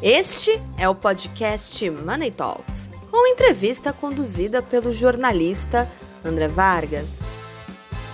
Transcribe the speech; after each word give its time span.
Este 0.00 0.52
é 0.78 0.88
o 0.88 0.94
podcast 0.94 1.90
Money 1.90 2.30
Talks, 2.30 2.88
com 3.10 3.26
entrevista 3.26 3.92
conduzida 3.92 4.62
pelo 4.62 4.92
jornalista 4.92 5.90
André 6.24 6.46
Vargas. 6.46 7.18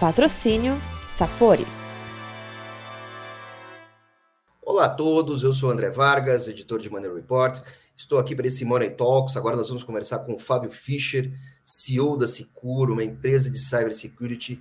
Patrocínio 0.01 0.73
Sapori. 1.07 1.67
Olá 4.63 4.87
a 4.87 4.89
todos, 4.89 5.43
eu 5.43 5.53
sou 5.53 5.71
André 5.71 5.91
Vargas, 5.91 6.49
editor 6.49 6.81
de 6.81 6.89
Money 6.89 7.13
Report. 7.13 7.63
Estou 7.95 8.19
aqui 8.19 8.35
para 8.35 8.47
esse 8.47 8.65
Money 8.65 8.89
Talks. 8.89 9.37
Agora 9.37 9.55
nós 9.55 9.69
vamos 9.69 9.85
conversar 9.85 10.21
com 10.21 10.33
o 10.33 10.39
Fábio 10.39 10.71
Fischer, 10.71 11.31
CEO 11.67 12.17
da 12.17 12.27
Securo, 12.27 12.95
uma 12.95 13.05
empresa 13.05 13.51
de 13.51 13.59
cybersecurity 13.59 14.59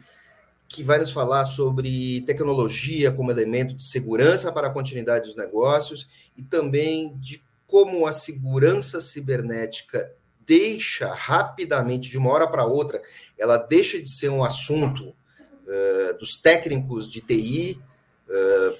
que 0.74 0.82
vai 0.82 0.98
nos 0.98 1.12
falar 1.12 1.46
sobre 1.46 2.21
tecnologia 2.21 3.12
como 3.12 3.30
elemento 3.30 3.76
de 3.76 3.84
segurança 3.84 4.52
para 4.52 4.68
a 4.68 4.72
continuidade 4.72 5.27
dos 5.27 5.36
negócios 5.36 6.08
e 6.36 6.41
também 6.41 7.16
de 7.20 7.44
como 7.68 8.08
a 8.08 8.12
segurança 8.12 8.99
cibernética 8.99 10.12
deixa 10.46 11.13
rapidamente, 11.13 12.09
de 12.09 12.18
uma 12.18 12.32
hora 12.32 12.48
para 12.48 12.66
outra, 12.66 12.99
ela 13.38 13.58
deixa 13.58 14.02
de 14.02 14.09
ser 14.09 14.30
um 14.30 14.44
assunto 14.44 15.09
uh, 15.09 16.18
dos 16.18 16.38
técnicos 16.38 17.10
de 17.10 17.21
TI, 17.21 17.80
uh, 18.27 18.76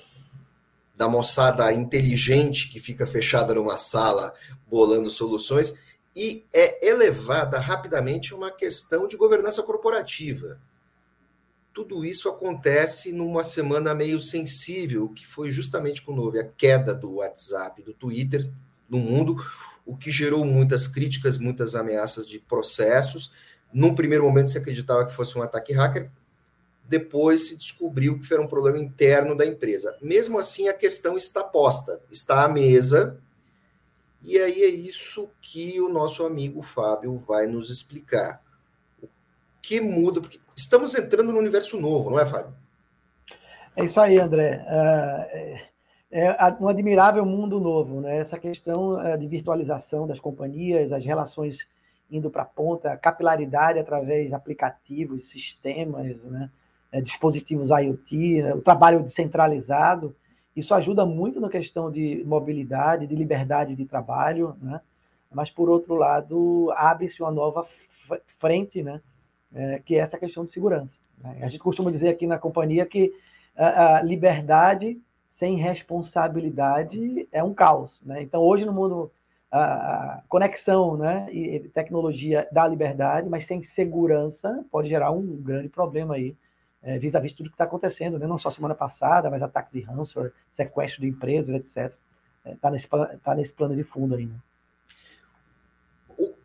da 0.98 1.08
moçada 1.08 1.72
inteligente 1.72 2.70
que 2.70 2.80
fica 2.80 3.06
fechada 3.06 3.54
numa 3.54 3.78
sala 3.78 4.34
bolando 4.68 5.12
soluções, 5.12 5.76
e 6.16 6.44
é 6.52 6.88
elevada 6.88 7.60
rapidamente 7.60 8.34
a 8.34 8.36
uma 8.36 8.50
questão 8.50 9.08
de 9.08 9.16
governança 9.16 9.62
corporativa 9.62 10.60
tudo 11.74 12.06
isso 12.06 12.30
acontece 12.30 13.12
numa 13.12 13.44
semana 13.44 13.96
meio 13.96 14.20
sensível, 14.20 15.10
que 15.10 15.26
foi 15.26 15.52
justamente 15.52 16.04
quando 16.04 16.22
houve 16.22 16.40
a 16.40 16.44
queda 16.44 16.94
do 16.94 17.16
WhatsApp, 17.16 17.82
do 17.82 17.94
Twitter 17.94 18.50
no 18.88 19.00
mundo, 19.00 19.44
o 19.84 19.98
que 19.98 20.12
gerou 20.12 20.46
muitas 20.46 20.88
críticas, 20.88 21.38
muitas 21.38 21.74
ameaças 21.74 22.28
de 22.28 22.40
processos. 22.40 23.32
Num 23.74 23.96
primeiro 23.96 24.24
momento 24.24 24.52
se 24.52 24.58
acreditava 24.58 25.06
que 25.06 25.16
fosse 25.16 25.36
um 25.38 25.42
ataque 25.42 25.74
hacker, 25.74 26.12
depois 26.88 27.48
se 27.48 27.58
descobriu 27.58 28.20
que 28.20 28.32
era 28.32 28.42
um 28.42 28.48
problema 28.48 28.78
interno 28.78 29.36
da 29.36 29.46
empresa. 29.46 29.98
Mesmo 30.00 30.38
assim, 30.38 30.68
a 30.68 30.74
questão 30.74 31.18
está 31.18 31.44
posta, 31.44 32.00
está 32.12 32.46
à 32.46 32.48
mesa, 32.48 33.20
e 34.22 34.38
aí 34.38 34.62
é 34.64 34.70
isso 34.70 35.28
que 35.42 35.82
o 35.82 35.90
nosso 35.90 36.24
amigo 36.24 36.62
Fábio 36.62 37.18
vai 37.18 37.48
nos 37.48 37.72
explicar 37.72 38.44
que 39.64 39.80
muda? 39.80 40.20
Porque 40.20 40.40
estamos 40.56 40.94
entrando 40.94 41.32
no 41.32 41.40
universo 41.40 41.80
novo, 41.80 42.12
não 42.12 42.20
é, 42.20 42.26
Fábio? 42.26 42.54
É 43.78 43.86
isso 43.86 44.00
aí, 44.00 44.20
André. 44.20 44.64
É, 44.68 45.62
é, 46.12 46.26
é 46.26 46.58
um 46.60 46.68
admirável 46.68 47.26
mundo 47.26 47.60
novo, 47.62 48.02
né? 48.02 48.18
Essa 48.18 48.38
questão 48.38 49.02
é, 49.02 49.16
de 49.16 49.26
virtualização 49.26 50.06
das 50.06 50.20
companhias, 50.20 50.92
as 50.92 51.04
relações 51.06 51.58
indo 52.12 52.30
para 52.30 52.44
a 52.44 52.46
ponta, 52.46 52.96
capilaridade 52.98 53.80
através 53.80 54.28
de 54.28 54.36
aplicativos, 54.36 55.30
sistemas, 55.30 56.16
né? 56.24 56.50
Dispositivos 57.02 57.70
IoT, 57.70 58.44
né? 58.44 58.54
o 58.54 58.62
trabalho 58.62 59.02
descentralizado. 59.02 60.16
Isso 60.56 60.76
ajuda 60.76 61.04
muito 61.08 61.40
na 61.40 61.50
questão 61.50 61.90
de 61.90 62.22
mobilidade, 62.24 63.08
de 63.08 63.16
liberdade 63.16 63.76
de 63.76 63.84
trabalho, 63.84 64.56
né? 64.62 64.80
mas, 65.32 65.50
por 65.50 65.70
outro 65.70 65.96
lado, 65.96 66.72
abre-se 66.78 67.20
uma 67.24 67.32
nova 67.32 67.66
frente 68.38 68.84
né? 68.84 69.02
É, 69.54 69.80
que 69.86 69.96
é 69.96 70.00
essa 70.00 70.18
questão 70.18 70.46
de 70.46 70.52
segurança. 70.52 70.98
Né? 71.18 71.40
A 71.42 71.50
gente 71.50 71.60
costuma 71.60 71.92
dizer 71.92 72.10
aqui 72.10 72.26
na 72.28 72.38
companhia 72.38 72.86
que 72.86 73.14
a, 73.56 73.98
a 73.98 74.02
liberdade 74.02 75.00
sem 75.38 75.58
responsabilidade 75.58 77.28
é 77.32 77.44
um 77.44 77.54
caos. 77.54 78.00
Né? 78.04 78.22
Então, 78.22 78.42
hoje 78.42 78.66
no 78.66 78.74
mundo, 78.74 79.12
a, 79.52 79.64
a 79.64 80.22
conexão 80.28 80.98
né, 80.98 81.28
e 81.32 81.60
tecnologia 81.70 82.48
dá 82.52 82.68
liberdade, 82.68 83.30
mas 83.30 83.46
sem 83.46 83.64
segurança 83.64 84.66
pode 84.72 84.90
gerar 84.90 85.12
um 85.12 85.22
grande 85.42 85.70
problema 85.70 86.16
aí, 86.16 86.36
é, 86.82 86.98
vis-à-vis 86.98 87.32
-vis 87.32 87.38
tudo 87.38 87.50
que 87.50 87.56
está 87.56 87.64
acontecendo, 87.64 88.20
né? 88.20 88.28
não 88.28 88.38
só 88.38 88.52
semana 88.52 88.76
passada, 88.76 89.30
mas 89.30 89.42
ataques 89.42 89.72
de 89.72 89.82
ransomware, 89.82 90.34
sequestro 90.56 91.02
de 91.02 91.08
empresas, 91.08 91.56
etc. 91.56 91.94
Está 92.46 92.50
é, 92.50 92.56
tá 92.56 92.72
nesse, 92.72 92.88
tá 92.88 93.36
nesse 93.36 93.52
plano 93.52 93.76
de 93.76 93.84
fundo 93.84 94.16
aí. 94.16 94.26
Né? 94.26 94.36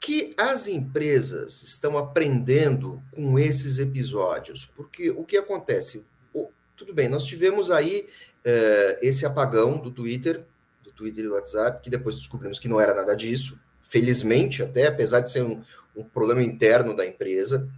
Que 0.01 0.35
as 0.39 0.69
empresas 0.69 1.63
estão 1.63 1.99
aprendendo 1.99 3.03
com 3.15 3.39
esses 3.39 3.79
episódios? 3.79 4.65
Porque 4.65 5.11
o 5.11 5.23
que 5.23 5.37
acontece? 5.37 6.07
O, 6.33 6.49
tudo 6.77 6.95
bem, 6.95 7.09
nós 7.09 7.25
tivemos 7.25 7.71
aí 7.71 8.07
uh, 8.47 8.99
esse 9.03 9.27
apagão 9.27 9.77
do 9.77 9.91
Twitter, 9.91 10.45
do 10.83 10.93
Twitter 10.93 11.25
e 11.25 11.29
do 11.29 11.35
WhatsApp, 11.35 11.83
que 11.83 11.91
depois 11.91 12.17
descobrimos 12.17 12.59
que 12.59 12.69
não 12.69 12.81
era 12.81 12.95
nada 12.95 13.15
disso, 13.15 13.61
felizmente 13.83 14.63
até, 14.63 14.87
apesar 14.87 15.21
de 15.21 15.31
ser 15.31 15.43
um, 15.43 15.63
um 15.95 16.05
problema 16.05 16.43
interno 16.43 16.97
da 16.97 17.07
empresa, 17.07 17.69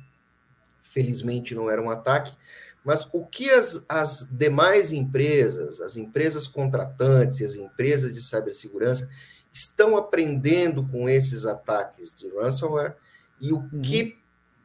felizmente 0.82 1.54
não 1.54 1.70
era 1.70 1.82
um 1.82 1.90
ataque. 1.90 2.36
Mas 2.84 3.08
o 3.12 3.26
que 3.26 3.50
as, 3.50 3.84
as 3.88 4.28
demais 4.30 4.92
empresas, 4.92 5.80
as 5.80 5.96
empresas 5.96 6.46
contratantes, 6.46 7.42
as 7.42 7.54
empresas 7.54 8.12
de 8.12 8.22
cibersegurança, 8.22 9.10
estão 9.52 9.96
aprendendo 9.96 10.86
com 10.88 11.08
esses 11.08 11.44
ataques 11.46 12.14
de 12.14 12.28
ransomware 12.28 12.96
e 13.40 13.52
o 13.52 13.58
uhum. 13.58 13.82
que 13.82 14.18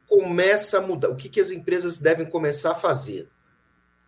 começa 0.08 0.78
a 0.78 0.80
mudar, 0.80 1.10
o 1.10 1.16
que, 1.16 1.28
que 1.28 1.40
as 1.40 1.50
empresas 1.50 1.98
devem 1.98 2.26
começar 2.26 2.72
a 2.72 2.76
fazer. 2.76 3.28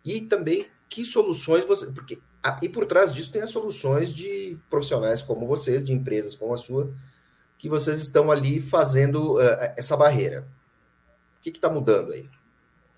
E 0.05 0.21
também 0.21 0.67
que 0.87 1.05
soluções 1.05 1.65
você. 1.65 1.91
Porque, 1.91 2.19
e 2.61 2.69
por 2.69 2.85
trás 2.85 3.13
disso 3.13 3.31
tem 3.31 3.41
as 3.41 3.49
soluções 3.49 4.13
de 4.13 4.57
profissionais 4.69 5.21
como 5.21 5.45
vocês, 5.45 5.85
de 5.85 5.93
empresas 5.93 6.35
como 6.35 6.53
a 6.53 6.57
sua, 6.57 6.91
que 7.57 7.69
vocês 7.69 7.99
estão 7.99 8.31
ali 8.31 8.61
fazendo 8.61 9.35
uh, 9.35 9.73
essa 9.77 9.97
barreira. 9.97 10.47
O 11.37 11.41
que 11.41 11.49
está 11.49 11.69
mudando 11.69 12.13
aí? 12.13 12.29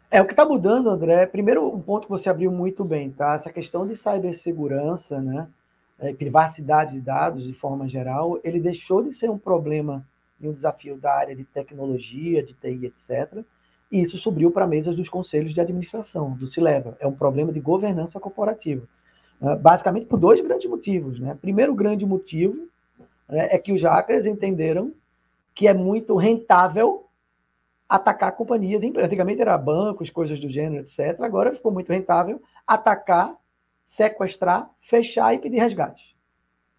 É, 0.10 0.22
o 0.22 0.26
que 0.26 0.34
está 0.34 0.46
mudando, 0.46 0.90
André, 0.90 1.26
primeiro 1.26 1.74
um 1.74 1.82
ponto 1.82 2.04
que 2.04 2.10
você 2.10 2.30
abriu 2.30 2.52
muito 2.52 2.84
bem, 2.84 3.12
tá? 3.12 3.36
Essa 3.36 3.52
questão 3.52 3.88
de 3.88 3.96
cibersegurança, 3.96 5.22
né? 5.22 5.48
É, 6.02 6.14
privacidade 6.14 6.94
de 6.94 7.02
dados 7.02 7.44
de 7.44 7.54
forma 7.54 7.88
geral, 7.88 8.40
ele 8.44 8.60
deixou 8.60 9.04
de 9.04 9.14
ser 9.14 9.30
um 9.30 9.38
problema 9.38 10.04
e 10.40 10.48
um 10.48 10.54
desafio 10.54 10.98
da 10.98 11.14
área 11.14 11.36
de 11.36 11.46
tecnologia, 11.46 12.42
de 12.42 12.54
TI, 12.54 12.88
etc. 12.88 13.44
E 13.92 14.02
isso 14.02 14.18
subiu 14.18 14.50
para 14.50 14.66
mesas 14.66 14.96
dos 14.96 15.08
conselhos 15.08 15.54
de 15.54 15.62
administração, 15.62 16.32
do 16.32 16.52
C-Level. 16.52 16.96
É 17.00 17.06
um 17.06 17.14
problema 17.14 17.54
de 17.54 17.60
governança 17.60 18.20
corporativa. 18.20 18.88
Uh, 19.40 19.56
basicamente 19.56 20.08
por 20.08 20.20
dois 20.20 20.42
grandes 20.42 20.70
motivos. 20.70 21.20
Né? 21.20 21.38
Primeiro 21.40 21.76
grande 21.76 22.06
motivo 22.06 22.68
né, 23.30 23.50
é 23.52 23.58
que 23.60 23.72
os 23.72 23.84
hackers 23.84 24.26
entenderam 24.26 24.92
que 25.54 25.68
é 25.68 25.74
muito 25.74 26.16
rentável 26.16 27.06
atacar 27.88 28.32
companhias. 28.32 28.82
Antigamente 28.98 29.42
era 29.42 29.58
bancos, 29.58 30.10
coisas 30.10 30.40
do 30.40 30.50
gênero, 30.50 30.84
etc. 30.84 31.22
Agora 31.22 31.54
ficou 31.54 31.72
muito 31.72 31.90
rentável 31.90 32.42
atacar 32.66 33.36
sequestrar, 33.92 34.70
fechar 34.90 35.34
e 35.34 35.40
pedir 35.40 35.60
resgate. 35.60 36.16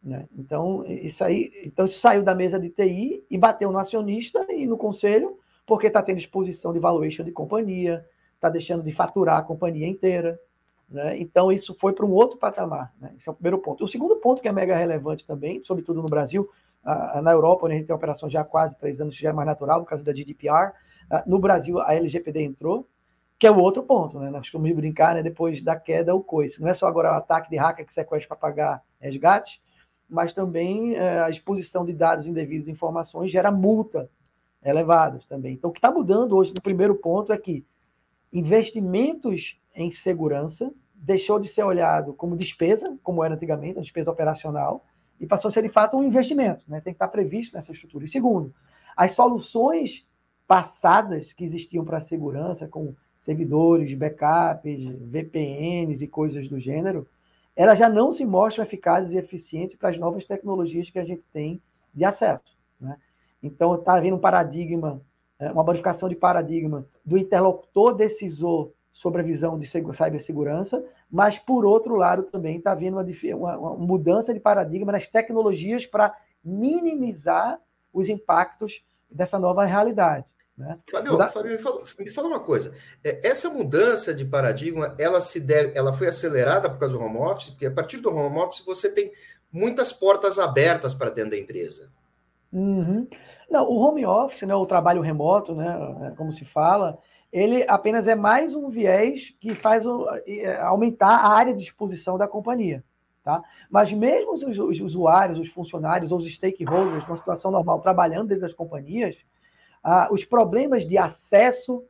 Né? 0.02 0.26
Então, 0.36 0.84
isso 0.86 1.22
aí, 1.22 1.52
então, 1.64 1.84
isso 1.84 1.98
saiu 1.98 2.22
da 2.22 2.34
mesa 2.34 2.58
de 2.58 2.70
TI 2.70 3.24
e 3.30 3.38
bateu 3.38 3.70
no 3.70 3.78
acionista 3.78 4.46
e 4.50 4.66
no 4.66 4.76
conselho, 4.76 5.38
porque 5.66 5.86
está 5.86 6.02
tendo 6.02 6.18
exposição 6.18 6.72
de 6.72 6.78
valuation 6.78 7.22
de 7.22 7.30
companhia, 7.30 8.04
está 8.34 8.48
deixando 8.48 8.82
de 8.82 8.92
faturar 8.92 9.38
a 9.38 9.42
companhia 9.42 9.86
inteira. 9.86 10.38
Né? 10.88 11.18
Então, 11.18 11.52
isso 11.52 11.76
foi 11.80 11.92
para 11.92 12.04
um 12.04 12.10
outro 12.10 12.38
patamar. 12.38 12.92
Né? 12.98 13.14
Esse 13.18 13.28
é 13.28 13.32
o 13.32 13.34
primeiro 13.34 13.58
ponto. 13.58 13.84
O 13.84 13.88
segundo 13.88 14.16
ponto, 14.16 14.42
que 14.42 14.48
é 14.48 14.52
mega 14.52 14.76
relevante 14.76 15.26
também, 15.26 15.62
sobretudo 15.64 16.00
no 16.00 16.08
Brasil, 16.08 16.48
na 17.22 17.30
Europa, 17.30 17.66
onde 17.66 17.74
a 17.74 17.78
gente 17.78 17.86
tem 17.86 17.94
operação 17.94 18.28
já 18.28 18.40
há 18.40 18.44
quase 18.44 18.76
três 18.76 19.00
anos, 19.00 19.14
já 19.14 19.28
é 19.28 19.32
mais 19.32 19.46
natural, 19.46 19.82
por 19.82 19.88
causa 19.88 20.02
da 20.02 20.12
GDPR. 20.12 20.72
no 21.26 21.38
Brasil, 21.38 21.78
a 21.78 21.94
LGPD 21.94 22.42
entrou, 22.42 22.88
que 23.42 23.46
é 23.48 23.50
o 23.50 23.58
outro 23.58 23.82
ponto, 23.82 24.20
né? 24.20 24.30
Nós 24.30 24.42
costumamos 24.42 24.76
brincar, 24.76 25.16
né? 25.16 25.22
Depois 25.24 25.60
da 25.64 25.74
queda, 25.74 26.14
o 26.14 26.22
coice. 26.22 26.62
Não 26.62 26.68
é 26.68 26.74
só 26.74 26.86
agora 26.86 27.10
o 27.10 27.16
ataque 27.16 27.50
de 27.50 27.56
hacker 27.56 27.84
que 27.84 27.92
sequestra 27.92 28.28
para 28.28 28.36
pagar 28.36 28.84
resgate, 29.00 29.60
mas 30.08 30.32
também 30.32 30.94
é, 30.94 31.18
a 31.22 31.28
exposição 31.28 31.84
de 31.84 31.92
dados 31.92 32.24
indevidos, 32.24 32.68
informações, 32.68 33.32
gera 33.32 33.50
multa 33.50 34.08
elevadas 34.64 35.26
também. 35.26 35.54
Então, 35.54 35.70
o 35.70 35.72
que 35.72 35.80
está 35.80 35.90
mudando 35.90 36.36
hoje, 36.36 36.52
no 36.56 36.62
primeiro 36.62 36.94
ponto, 36.94 37.32
é 37.32 37.36
que 37.36 37.66
investimentos 38.32 39.58
em 39.74 39.90
segurança 39.90 40.72
deixou 40.94 41.40
de 41.40 41.48
ser 41.48 41.64
olhado 41.64 42.14
como 42.14 42.36
despesa, 42.36 42.96
como 43.02 43.24
era 43.24 43.34
antigamente, 43.34 43.76
a 43.76 43.82
despesa 43.82 44.12
operacional, 44.12 44.84
e 45.18 45.26
passou 45.26 45.48
a 45.48 45.50
ser, 45.50 45.62
de 45.62 45.68
fato, 45.68 45.96
um 45.96 46.04
investimento. 46.04 46.64
Né? 46.68 46.80
Tem 46.80 46.92
que 46.92 46.96
estar 46.96 47.08
previsto 47.08 47.56
nessa 47.56 47.72
estrutura. 47.72 48.04
E 48.04 48.08
segundo, 48.08 48.54
as 48.96 49.14
soluções 49.14 50.06
passadas 50.46 51.32
que 51.32 51.42
existiam 51.42 51.84
para 51.84 51.98
a 51.98 52.02
segurança, 52.02 52.68
com 52.68 52.94
servidores, 53.24 53.92
backups, 53.94 54.84
VPNs 55.10 56.02
e 56.02 56.08
coisas 56.08 56.48
do 56.48 56.58
gênero, 56.58 57.06
elas 57.54 57.78
já 57.78 57.88
não 57.88 58.12
se 58.12 58.24
mostram 58.24 58.64
eficazes 58.64 59.12
e 59.12 59.18
eficientes 59.18 59.76
para 59.76 59.90
as 59.90 59.98
novas 59.98 60.24
tecnologias 60.24 60.90
que 60.90 60.98
a 60.98 61.04
gente 61.04 61.22
tem 61.32 61.60
de 61.94 62.04
acesso. 62.04 62.56
Né? 62.80 62.96
Então, 63.42 63.74
está 63.74 63.94
havendo 63.94 64.16
um 64.16 64.20
paradigma, 64.20 65.00
é, 65.38 65.50
uma 65.50 65.64
modificação 65.64 66.08
de 66.08 66.16
paradigma 66.16 66.86
do 67.04 67.18
interlocutor 67.18 67.94
decisor 67.94 68.72
sobre 68.92 69.20
a 69.20 69.24
visão 69.24 69.58
de 69.58 69.66
cibersegurança, 69.66 70.84
mas, 71.10 71.38
por 71.38 71.64
outro 71.64 71.96
lado, 71.96 72.24
também 72.24 72.58
está 72.58 72.72
havendo 72.72 72.98
uma, 72.98 73.04
uma, 73.36 73.58
uma, 73.58 73.76
mudança 73.76 74.32
de 74.32 74.40
paradigma 74.40 74.92
nas 74.92 75.06
tecnologias 75.06 75.86
para 75.86 76.14
minimizar 76.44 77.58
os 77.92 78.08
impactos 78.08 78.82
dessa 79.10 79.38
nova 79.38 79.64
realidade. 79.64 80.24
Né? 80.56 80.78
Fabio. 80.90 81.16
Fabio 81.28 81.52
me, 81.52 81.58
fala, 81.58 81.82
me, 81.98 82.10
fala, 82.10 82.28
uma 82.28 82.40
coisa. 82.40 82.74
É, 83.02 83.26
essa 83.26 83.48
mudança 83.48 84.14
de 84.14 84.24
paradigma, 84.24 84.94
ela 84.98 85.20
se 85.20 85.40
deve, 85.40 85.76
ela 85.76 85.92
foi 85.92 86.08
acelerada 86.08 86.68
por 86.68 86.78
causa 86.78 86.96
do 86.96 87.02
home 87.02 87.18
office, 87.18 87.50
porque 87.50 87.66
a 87.66 87.70
partir 87.70 87.98
do 87.98 88.14
home 88.14 88.38
office 88.38 88.64
você 88.64 88.92
tem 88.92 89.10
muitas 89.50 89.92
portas 89.92 90.38
abertas 90.38 90.94
para 90.94 91.10
dentro 91.10 91.32
da 91.32 91.38
empresa. 91.38 91.90
Uhum. 92.52 93.06
Não, 93.50 93.68
o 93.68 93.76
home 93.76 94.04
office, 94.06 94.42
né, 94.42 94.54
o 94.54 94.66
trabalho 94.66 95.00
remoto, 95.00 95.54
né, 95.54 96.14
como 96.16 96.32
se 96.32 96.44
fala, 96.44 96.98
ele 97.32 97.64
apenas 97.66 98.06
é 98.06 98.14
mais 98.14 98.54
um 98.54 98.68
viés 98.68 99.34
que 99.40 99.54
faz 99.54 99.86
o, 99.86 100.06
é, 100.26 100.60
aumentar 100.60 101.16
a 101.16 101.28
área 101.28 101.54
de 101.54 101.62
exposição 101.62 102.18
da 102.18 102.28
companhia. 102.28 102.84
Tá? 103.24 103.42
Mas 103.70 103.92
mesmo 103.92 104.34
os, 104.34 104.42
os 104.42 104.80
usuários, 104.80 105.38
os 105.38 105.48
funcionários 105.48 106.10
ou 106.10 106.18
os 106.18 106.34
stakeholders, 106.34 107.06
numa 107.06 107.16
situação 107.16 107.50
normal, 107.50 107.80
trabalhando 107.80 108.28
dentro 108.28 108.42
das 108.42 108.52
companhias, 108.52 109.16
ah, 109.82 110.08
os 110.10 110.24
problemas 110.24 110.86
de 110.86 110.96
acesso 110.96 111.84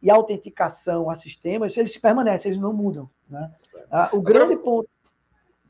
e 0.00 0.10
autenticação 0.10 1.08
a 1.08 1.18
sistemas, 1.18 1.76
eles 1.76 1.96
permanecem, 1.96 2.50
eles 2.50 2.60
não 2.60 2.72
mudam. 2.72 3.08
Né? 3.28 3.50
Ah, 3.90 4.10
o 4.12 4.18
Agora, 4.18 4.34
grande 4.34 4.56
ponto. 4.56 4.88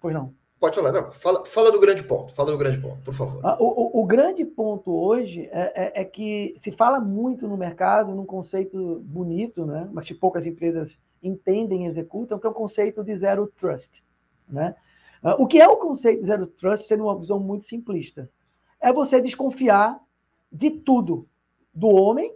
Pois 0.00 0.14
não. 0.14 0.34
Pode 0.58 0.76
falar, 0.76 0.92
não, 0.92 1.10
fala, 1.10 1.44
fala 1.44 1.72
do 1.72 1.80
grande 1.80 2.04
ponto, 2.04 2.32
fala 2.34 2.52
do 2.52 2.56
grande 2.56 2.78
ponto, 2.80 3.02
por 3.02 3.12
favor. 3.12 3.40
Ah, 3.44 3.56
o, 3.58 4.00
o, 4.00 4.06
grande 4.06 4.44
ponto 4.44 4.92
hoje 4.92 5.48
é, 5.50 5.72
é, 5.74 6.02
é, 6.02 6.04
que 6.04 6.56
se 6.62 6.70
fala 6.70 7.00
muito 7.00 7.48
no 7.48 7.56
mercado, 7.56 8.14
num 8.14 8.24
conceito 8.24 9.00
bonito, 9.00 9.66
né? 9.66 9.88
mas 9.92 10.06
que 10.06 10.14
poucas 10.14 10.46
empresas 10.46 10.96
entendem 11.20 11.84
e 11.84 11.88
executam, 11.88 12.38
que 12.38 12.46
é 12.46 12.50
o 12.50 12.54
conceito 12.54 13.02
de 13.02 13.16
zero 13.16 13.52
trust. 13.58 13.90
Né? 14.48 14.72
Ah, 15.20 15.34
o 15.36 15.48
que 15.48 15.60
é 15.60 15.66
o 15.66 15.76
conceito 15.76 16.20
de 16.20 16.26
zero 16.28 16.46
trust, 16.46 16.86
sendo 16.86 17.04
uma 17.04 17.18
visão 17.18 17.40
muito 17.40 17.66
simplista? 17.66 18.30
É 18.80 18.92
você 18.92 19.20
desconfiar 19.20 19.98
de 20.50 20.70
tudo, 20.70 21.26
do 21.72 21.88
homem, 21.88 22.34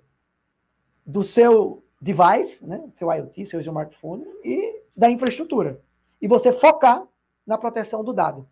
do 1.04 1.22
seu 1.22 1.84
device, 2.00 2.64
né? 2.64 2.88
seu 2.98 3.12
IoT, 3.12 3.46
seu 3.46 3.60
smartphone, 3.60 4.24
e 4.44 4.82
da 4.96 5.10
infraestrutura. 5.10 5.80
E 6.20 6.26
você 6.26 6.52
focar 6.52 7.06
na 7.46 7.58
proteção 7.58 8.02
do 8.02 8.12
dado. 8.12 8.48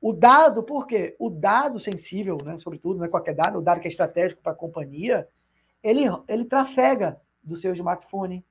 O 0.00 0.12
dado, 0.12 0.62
por 0.62 0.86
quê? 0.86 1.16
O 1.18 1.30
dado 1.30 1.80
sensível, 1.80 2.36
né, 2.44 2.58
sobretudo, 2.58 2.98
não 2.98 3.06
é 3.06 3.08
qualquer 3.08 3.34
dado, 3.34 3.58
o 3.58 3.62
dado 3.62 3.80
que 3.80 3.88
é 3.88 3.90
estratégico 3.90 4.42
para 4.42 4.52
a 4.52 4.54
companhia, 4.54 5.26
ele, 5.82 6.02
ele 6.28 6.44
trafega 6.44 7.18
do 7.42 7.56
seu 7.56 7.72
smartphone 7.72 8.44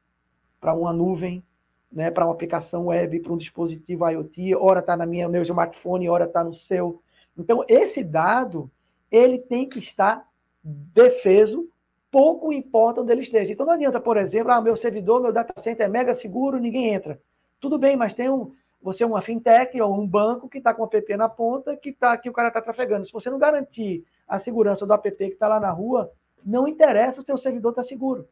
para 0.59 0.73
uma 0.73 0.91
nuvem, 0.91 1.43
né, 1.91 2.09
para 2.09 2.25
uma 2.25 2.33
aplicação 2.33 2.87
web, 2.87 3.19
para 3.19 3.33
um 3.33 3.37
dispositivo 3.37 4.09
IoT, 4.09 4.55
ora 4.55 4.79
está 4.79 4.97
na 4.97 5.05
minha 5.05 5.29
meu 5.29 5.43
smartphone, 5.43 6.09
ora 6.09 6.25
está 6.25 6.43
no 6.43 6.55
seu. 6.55 7.03
Então, 7.37 7.63
esse 7.67 8.03
dado, 8.03 8.71
ele 9.11 9.37
tem 9.37 9.69
que 9.69 9.77
estar 9.77 10.27
defeso, 10.63 11.67
pouco 12.11 12.53
importa 12.53 13.01
onde 13.01 13.11
ele 13.11 13.23
esteja. 13.23 13.51
Então, 13.51 13.65
não 13.65 13.73
adianta, 13.73 13.99
por 13.99 14.17
exemplo, 14.17 14.51
ah, 14.51 14.61
meu 14.61 14.77
servidor, 14.77 15.21
meu 15.21 15.33
data 15.33 15.61
center 15.61 15.85
é 15.85 15.89
mega 15.89 16.15
seguro, 16.15 16.59
ninguém 16.59 16.93
entra. 16.93 17.19
Tudo 17.59 17.77
bem, 17.77 17.97
mas 17.97 18.13
tem 18.13 18.29
um, 18.29 18.53
você 18.81 19.03
é 19.03 19.07
uma 19.07 19.21
fintech 19.21 19.79
ou 19.81 19.93
um 19.99 20.05
banco 20.05 20.49
que 20.49 20.57
está 20.57 20.73
com 20.73 20.83
o 20.83 20.89
app 20.91 21.17
na 21.17 21.29
ponta, 21.29 21.75
que, 21.75 21.91
tá, 21.91 22.17
que 22.17 22.29
o 22.29 22.33
cara 22.33 22.49
está 22.49 22.61
trafegando. 22.61 23.05
Se 23.05 23.13
você 23.13 23.29
não 23.29 23.39
garantir 23.39 24.05
a 24.27 24.37
segurança 24.37 24.85
do 24.85 24.93
app 24.93 25.11
que 25.11 25.23
está 25.23 25.47
lá 25.47 25.59
na 25.59 25.71
rua, 25.71 26.11
não 26.45 26.67
interessa 26.67 27.21
o 27.21 27.25
seu 27.25 27.37
servidor 27.37 27.71
estar 27.71 27.83
tá 27.83 27.87
seguro. 27.87 28.27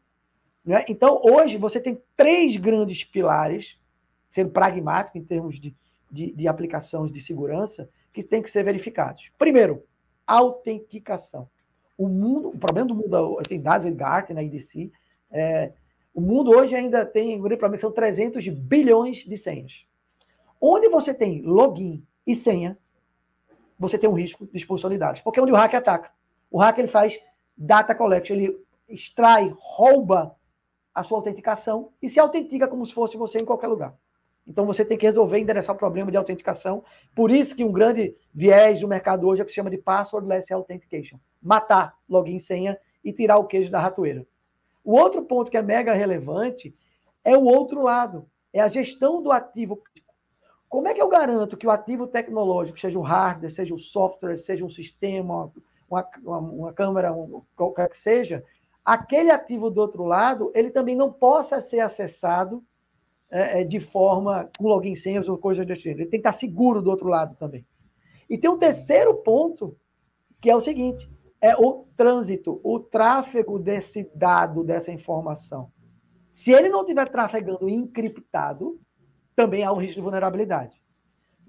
Né? 0.63 0.85
Então, 0.87 1.21
hoje, 1.23 1.57
você 1.57 1.79
tem 1.79 2.01
três 2.15 2.57
grandes 2.57 3.03
pilares, 3.03 3.77
sendo 4.31 4.51
pragmático 4.51 5.17
em 5.17 5.23
termos 5.23 5.59
de, 5.59 5.75
de, 6.11 6.33
de 6.33 6.47
aplicações 6.47 7.11
de 7.11 7.21
segurança, 7.21 7.89
que 8.13 8.21
tem 8.21 8.41
que 8.41 8.51
ser 8.51 8.63
verificados. 8.63 9.31
Primeiro, 9.37 9.83
autenticação. 10.27 11.49
O 12.01 12.07
mundo, 12.07 12.49
o 12.49 12.57
problema 12.57 12.87
do 12.87 12.95
mundo, 12.95 13.39
tem 13.47 13.61
dados 13.61 13.85
em 13.85 13.93
Gartner, 13.93 14.35
na 14.35 14.41
IDC, 14.41 14.91
é, 15.29 15.71
o 16.11 16.19
mundo 16.19 16.49
hoje 16.49 16.75
ainda 16.75 17.05
tem, 17.05 17.39
para 17.59 17.69
mim, 17.69 17.77
são 17.77 17.91
300 17.91 18.47
bilhões 18.47 19.17
de 19.19 19.37
senhas. 19.37 19.85
Onde 20.59 20.89
você 20.89 21.13
tem 21.13 21.43
login 21.43 22.03
e 22.25 22.35
senha, 22.35 22.75
você 23.77 23.99
tem 23.99 24.09
um 24.09 24.13
risco 24.13 24.47
de 24.47 24.57
expulsão 24.57 24.89
de 24.89 24.97
dados. 24.97 25.21
Porque 25.21 25.39
é 25.39 25.43
onde 25.43 25.51
o 25.51 25.55
hacker 25.55 25.77
ataca. 25.77 26.11
O 26.49 26.57
hacker 26.57 26.85
ele 26.85 26.91
faz 26.91 27.13
data 27.55 27.93
collection, 27.93 28.35
ele 28.35 28.59
extrai, 28.89 29.53
rouba 29.59 30.35
a 30.95 31.03
sua 31.03 31.19
autenticação 31.19 31.91
e 32.01 32.09
se 32.09 32.19
autentica 32.19 32.67
como 32.67 32.83
se 32.83 32.95
fosse 32.95 33.15
você 33.15 33.37
em 33.37 33.45
qualquer 33.45 33.67
lugar. 33.67 33.93
Então 34.47 34.65
você 34.65 34.83
tem 34.83 34.97
que 34.97 35.05
resolver 35.05 35.39
endereçar 35.39 35.75
o 35.75 35.79
problema 35.79 36.11
de 36.11 36.17
autenticação. 36.17 36.83
Por 37.15 37.31
isso 37.31 37.55
que 37.55 37.63
um 37.63 37.71
grande 37.71 38.15
viés 38.33 38.81
do 38.81 38.87
mercado 38.87 39.27
hoje 39.27 39.41
é 39.41 39.43
o 39.43 39.45
que 39.45 39.51
se 39.51 39.55
chama 39.55 39.69
de 39.69 39.77
passwordless 39.77 40.51
authentication. 40.51 41.19
Matar 41.41 41.95
login 42.09 42.37
e 42.37 42.41
senha 42.41 42.77
e 43.03 43.13
tirar 43.13 43.37
o 43.37 43.45
queijo 43.45 43.71
da 43.71 43.79
ratoeira. 43.79 44.25
O 44.83 44.97
outro 44.97 45.23
ponto 45.23 45.51
que 45.51 45.57
é 45.57 45.61
mega 45.61 45.93
relevante 45.93 46.75
é 47.23 47.37
o 47.37 47.43
outro 47.43 47.83
lado, 47.83 48.25
é 48.51 48.59
a 48.59 48.67
gestão 48.67 49.21
do 49.21 49.31
ativo 49.31 49.81
como 50.71 50.87
é 50.87 50.93
que 50.93 51.01
eu 51.01 51.09
garanto 51.09 51.57
que 51.57 51.67
o 51.67 51.69
ativo 51.69 52.07
tecnológico, 52.07 52.79
seja 52.79 52.97
o 52.97 53.01
hardware, 53.01 53.51
seja 53.51 53.75
o 53.75 53.77
software, 53.77 54.37
seja 54.37 54.63
um 54.63 54.69
sistema, 54.69 55.51
uma, 55.89 56.07
uma, 56.23 56.37
uma 56.37 56.73
câmera, 56.73 57.11
um, 57.11 57.41
qualquer 57.57 57.89
que 57.89 57.97
seja, 57.97 58.41
aquele 58.83 59.29
ativo 59.31 59.69
do 59.69 59.81
outro 59.81 60.05
lado, 60.05 60.49
ele 60.55 60.69
também 60.69 60.95
não 60.95 61.11
possa 61.11 61.59
ser 61.59 61.81
acessado 61.81 62.63
é, 63.31 63.61
é 63.61 63.63
de 63.63 63.79
forma 63.79 64.49
com 64.57 64.67
login 64.67 64.95
senhas 64.95 65.29
ou 65.29 65.37
coisa 65.37 65.63
desse 65.63 65.83
tipo. 65.83 65.95
Ele 65.95 66.09
tem 66.09 66.21
que 66.21 66.27
estar 66.27 66.33
seguro 66.33 66.81
do 66.81 66.89
outro 66.89 67.07
lado 67.07 67.35
também. 67.37 67.65
E 68.29 68.37
tem 68.37 68.49
um 68.49 68.57
terceiro 68.57 69.15
ponto, 69.15 69.75
que 70.41 70.49
é 70.49 70.55
o 70.55 70.61
seguinte: 70.61 71.09
é 71.39 71.55
o 71.55 71.87
trânsito, 71.95 72.59
o 72.63 72.79
tráfego 72.79 73.57
desse 73.57 74.09
dado, 74.13 74.63
dessa 74.63 74.91
informação. 74.91 75.71
Se 76.35 76.51
ele 76.51 76.69
não 76.69 76.81
estiver 76.81 77.07
trafegando 77.07 77.69
encriptado, 77.69 78.79
também 79.35 79.63
há 79.63 79.71
um 79.71 79.77
risco 79.77 79.95
de 79.95 80.01
vulnerabilidade. 80.01 80.81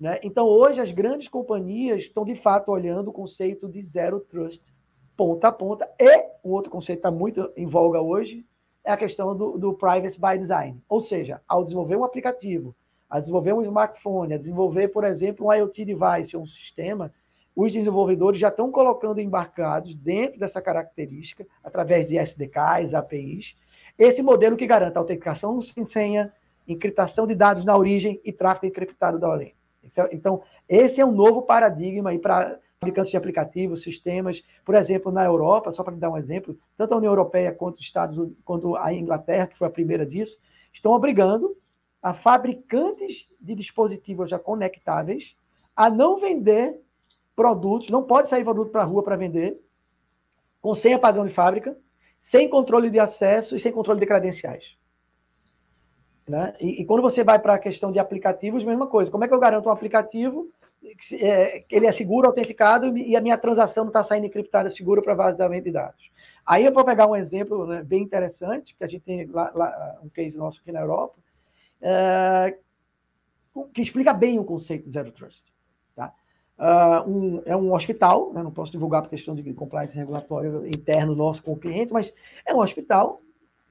Né? 0.01 0.19
Então, 0.23 0.47
hoje, 0.47 0.81
as 0.81 0.91
grandes 0.91 1.29
companhias 1.29 2.03
estão, 2.03 2.25
de 2.25 2.35
fato, 2.37 2.71
olhando 2.71 3.09
o 3.09 3.13
conceito 3.13 3.69
de 3.69 3.83
zero 3.83 4.21
trust, 4.21 4.73
ponta 5.17 5.49
a 5.49 5.53
ponta. 5.53 5.89
E 5.99 6.19
um 6.45 6.51
outro 6.51 6.71
conceito 6.71 7.01
que 7.01 7.07
está 7.07 7.11
muito 7.11 7.53
em 7.57 7.67
voga 7.67 8.01
hoje 8.01 8.45
é 8.85 8.93
a 8.93 8.97
questão 8.97 9.37
do, 9.37 9.59
do 9.59 9.75
privacy 9.75 10.19
by 10.19 10.39
design. 10.39 10.81
Ou 10.89 11.01
seja, 11.01 11.41
ao 11.47 11.63
desenvolver 11.63 11.97
um 11.97 12.05
aplicativo, 12.05 12.75
a 13.09 13.21
desenvolver 13.21 13.53
um 13.53 13.63
smartphone, 13.63 14.35
a 14.35 14.39
desenvolver, 14.39 14.89
por 14.89 15.05
exemplo, 15.05 15.47
um 15.47 15.53
IoT 15.53 15.85
device 15.85 16.37
ou 16.37 16.43
um 16.43 16.47
sistema, 16.47 17.13
os 17.55 17.73
desenvolvedores 17.73 18.41
já 18.41 18.49
estão 18.49 18.71
colocando 18.73 19.21
embarcados 19.21 19.95
dentro 19.95 20.41
dessa 20.41 20.61
característica, 20.63 21.47
através 21.63 22.09
de 22.09 22.17
SDKs, 22.17 22.95
APIs, 22.95 23.55
esse 23.99 24.23
modelo 24.23 24.57
que 24.57 24.67
garanta 24.67 24.99
autenticação 24.99 25.61
sem 25.61 25.87
senha, 25.87 26.33
encriptação 26.67 27.27
de 27.27 27.35
dados 27.35 27.65
na 27.65 27.77
origem 27.77 28.21
e 28.25 28.33
tráfego 28.33 28.67
encriptado 28.67 29.19
da 29.19 29.29
origem. 29.29 29.55
Então, 30.11 30.43
esse 30.69 31.01
é 31.01 31.05
um 31.05 31.13
novo 31.13 31.43
paradigma 31.43 32.17
para 32.19 32.59
fabricantes 32.83 33.13
de 33.13 33.17
aplicativos, 33.17 33.83
sistemas. 33.83 34.43
Por 34.65 34.75
exemplo, 34.75 35.13
na 35.13 35.25
Europa, 35.25 35.71
só 35.71 35.85
para 35.85 35.95
dar 35.95 36.11
um 36.11 36.19
exemplo, 36.19 36.59
tanto 36.77 36.93
a 36.93 36.97
União 36.97 37.13
Europeia 37.13 37.53
quanto 37.53 37.79
os 37.79 37.85
Estados 37.85 38.19
quanto 38.45 38.77
a 38.77 38.93
Inglaterra, 38.93 39.47
que 39.47 39.57
foi 39.57 39.69
a 39.69 39.71
primeira 39.71 40.05
disso, 40.05 40.37
estão 40.73 40.93
obrigando 40.93 41.57
a 42.03 42.13
fabricantes 42.13 43.29
de 43.41 43.55
dispositivos 43.55 44.29
já 44.29 44.39
conectáveis 44.39 45.37
a 45.77 45.89
não 45.89 46.19
vender 46.19 46.81
produtos, 47.37 47.89
não 47.89 48.03
pode 48.03 48.29
sair 48.29 48.43
produto 48.43 48.71
para 48.71 48.83
a 48.83 48.85
rua 48.85 49.03
para 49.03 49.17
vender, 49.17 49.61
com 50.61 50.75
senha 50.75 50.99
padrão 50.99 51.25
de 51.25 51.33
fábrica, 51.33 51.77
sem 52.21 52.49
controle 52.49 52.91
de 52.91 52.99
acesso 52.99 53.55
e 53.55 53.61
sem 53.61 53.73
controle 53.73 54.01
de 54.01 54.07
credenciais. 54.07 54.77
Né? 56.29 56.55
E, 56.61 56.83
e 56.83 56.85
quando 56.85 57.01
você 57.01 57.23
vai 57.23 57.39
para 57.39 57.55
a 57.55 57.59
questão 57.59 57.93
de 57.93 57.99
aplicativos, 57.99 58.65
mesma 58.65 58.87
coisa. 58.87 59.11
Como 59.11 59.25
é 59.25 59.29
que 59.29 59.35
eu 59.35 59.41
garanto 59.41 59.69
um 59.69 59.73
aplicativo 59.73 60.51
é, 61.13 61.65
ele 61.71 61.87
é 61.87 61.93
seguro, 61.93 62.27
autenticado 62.27 62.97
e 62.97 63.17
a 63.17 63.21
minha 63.21 63.39
transação 63.39 63.85
não 63.85 63.91
está 63.91 64.03
saindo 64.03 64.27
encriptada 64.27 64.71
segura 64.71 65.03
para 65.03 65.15
vazamento 65.15 65.65
de 65.65 65.73
dados? 65.73 66.11
Aí 66.45 66.65
eu 66.65 66.73
vou 66.73 66.85
pegar 66.85 67.07
um 67.07 67.17
exemplo 67.17 67.67
né, 67.67 67.83
bem 67.83 68.03
interessante, 68.03 68.75
que 68.77 68.83
a 68.83 68.89
gente 68.89 69.03
tem 69.03 69.27
lá, 69.27 69.51
lá, 69.55 69.99
um 70.03 70.09
case 70.09 70.37
nosso 70.37 70.61
aqui 70.61 70.73
na 70.73 70.81
Europa, 70.81 71.15
é, 71.81 72.57
que 73.73 73.83
explica 73.83 74.13
bem 74.13 74.39
o 74.39 74.45
conceito 74.45 74.87
de 74.87 74.93
Zero 74.93 75.13
Trust. 75.13 75.43
Tá? 75.95 76.13
Uh, 76.59 77.11
um, 77.11 77.43
é 77.47 77.57
um 77.57 77.73
hospital, 77.73 78.33
né, 78.33 78.43
não 78.43 78.51
posso 78.51 78.73
divulgar 78.73 79.03
por 79.03 79.11
questão 79.11 79.35
de 79.35 79.55
compliance 79.55 79.95
regulatório 79.95 80.67
interno 80.67 81.15
nosso 81.15 81.43
com 81.43 81.53
o 81.53 81.59
cliente, 81.59 81.93
mas 81.93 82.13
é 82.47 82.53
um 82.55 82.59
hospital 82.59 83.23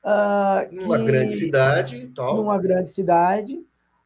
Uh, 0.04 0.74
numa 0.74 0.98
que, 0.98 1.06
grande 1.06 1.34
cidade 1.34 2.08
tal. 2.16 2.38
Numa 2.38 2.58
grande 2.58 2.92
cidade, 2.92 3.64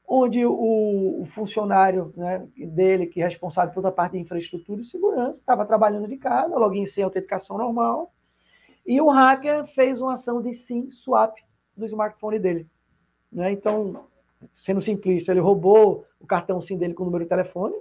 onde 0.07 0.45
o, 0.45 1.21
o 1.21 1.25
funcionário 1.33 2.13
né, 2.15 2.47
dele, 2.55 3.07
que 3.07 3.21
é 3.21 3.25
responsável 3.25 3.69
por 3.69 3.75
toda 3.75 3.89
a 3.89 3.91
parte 3.91 4.13
de 4.13 4.19
infraestrutura 4.19 4.81
e 4.81 4.85
segurança, 4.85 5.39
estava 5.39 5.65
trabalhando 5.65 6.07
de 6.07 6.17
casa, 6.17 6.57
login 6.57 6.85
sem 6.87 7.03
autenticação 7.03 7.57
normal, 7.57 8.13
e 8.85 9.01
o 9.01 9.09
hacker 9.09 9.65
fez 9.73 9.99
uma 9.99 10.13
ação 10.13 10.41
de 10.41 10.53
SIM 10.53 10.91
swap 10.91 11.37
do 11.75 11.85
smartphone 11.85 12.37
dele. 12.37 12.67
Né? 13.31 13.51
Então, 13.51 14.05
sendo 14.63 14.81
simplista, 14.81 15.31
ele 15.31 15.39
roubou 15.39 16.05
o 16.19 16.27
cartão 16.27 16.61
SIM 16.61 16.77
dele 16.77 16.93
com 16.93 17.03
o 17.03 17.05
número 17.07 17.25
de 17.25 17.29
telefone 17.29 17.75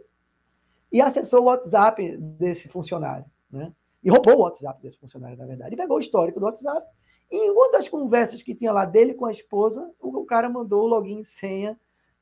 e 0.91 1.01
acessou 1.01 1.43
o 1.43 1.45
WhatsApp 1.45 2.17
desse 2.17 2.69
funcionário. 2.69 3.27
Né? 3.51 3.71
E 4.03 4.11
roubou 4.11 4.37
o 4.37 4.43
WhatsApp 4.43 4.83
desse 4.83 4.99
funcionário, 4.99 5.37
na 5.37 5.47
verdade. 5.47 5.75
E 5.75 5.77
pegou 5.77 5.99
o 5.99 6.01
histórico 6.01 6.41
do 6.41 6.47
WhatsApp. 6.47 6.87
E 7.31 7.37
em 7.37 7.51
uma 7.51 7.71
das 7.71 7.89
conversas 7.89 8.43
que 8.43 8.55
tinha 8.55 8.73
lá 8.73 8.85
dele 8.85 9.15
com 9.15 9.27
a 9.27 9.33
esposa, 9.33 9.91
o, 10.01 10.25
cara 10.25 10.49
mandou 10.49 10.85
o 10.85 10.87
login 10.87 11.21
e 11.21 11.25
senha 11.25 11.79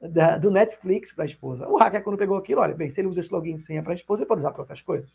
da, 0.09 0.37
do 0.37 0.51
Netflix 0.51 1.13
para 1.13 1.25
a 1.25 1.29
esposa. 1.29 1.69
O 1.69 1.77
hacker, 1.77 2.03
quando 2.03 2.19
pegou 2.19 2.37
aquilo, 2.37 2.61
olha, 2.61 2.75
bem, 2.75 2.91
se 2.91 3.01
ele 3.01 3.09
usa 3.09 3.21
esse 3.21 3.33
login 3.33 3.55
e 3.55 3.61
senha 3.61 3.83
para 3.83 3.93
a 3.93 3.97
esposa, 3.97 4.23
ele 4.23 4.29
pode 4.29 4.41
usar 4.41 4.51
para 4.51 4.63
outras 4.63 4.83
coisas. 4.83 5.09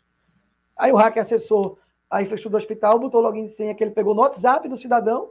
Aí 0.76 0.92
o 0.92 0.96
hacker 0.96 1.22
acessou 1.22 1.78
a 2.10 2.22
infraestrutura 2.22 2.58
do 2.58 2.62
hospital, 2.62 2.98
botou 2.98 3.20
o 3.20 3.22
login 3.22 3.44
e 3.44 3.50
senha 3.50 3.74
que 3.74 3.84
ele 3.84 3.90
pegou 3.90 4.14
no 4.14 4.22
WhatsApp 4.22 4.68
do 4.68 4.78
cidadão, 4.78 5.30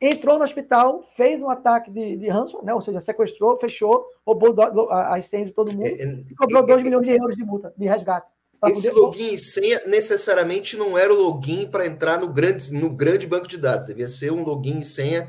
entrou 0.00 0.36
no 0.38 0.44
hospital, 0.44 1.08
fez 1.16 1.40
um 1.40 1.48
ataque 1.48 1.90
de, 1.90 2.16
de 2.16 2.28
ransom, 2.28 2.62
né? 2.62 2.74
ou 2.74 2.82
seja, 2.82 3.00
sequestrou, 3.00 3.58
fechou, 3.58 4.04
roubou 4.26 4.54
as 4.90 5.26
senhas 5.26 5.48
de 5.48 5.54
todo 5.54 5.72
mundo 5.72 5.86
é, 5.86 6.02
é, 6.02 6.24
e 6.30 6.34
cobrou 6.34 6.66
2 6.66 6.82
milhões 6.82 7.06
de 7.06 7.12
euros 7.12 7.36
de 7.36 7.44
multa, 7.44 7.72
de 7.76 7.86
resgate. 7.86 8.30
Esse 8.66 8.90
login 8.90 9.32
e 9.32 9.38
senha 9.38 9.80
necessariamente 9.86 10.76
não 10.76 10.96
era 10.96 11.12
o 11.12 11.16
login 11.16 11.68
para 11.68 11.86
entrar 11.86 12.18
no 12.18 12.28
grande, 12.28 12.72
no 12.72 12.90
grande 12.90 13.26
banco 13.26 13.48
de 13.48 13.56
dados, 13.56 13.86
devia 13.86 14.06
ser 14.06 14.32
um 14.32 14.44
login 14.44 14.78
e 14.78 14.84
senha 14.84 15.28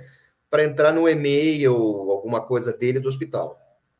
para 0.51 0.63
entrar 0.63 0.91
no 0.93 1.09
e-mail 1.09 2.12
alguma 2.23 2.41
coisa 2.41 2.71
dele 2.71 2.99
do 2.99 3.09
hospital. 3.09 3.59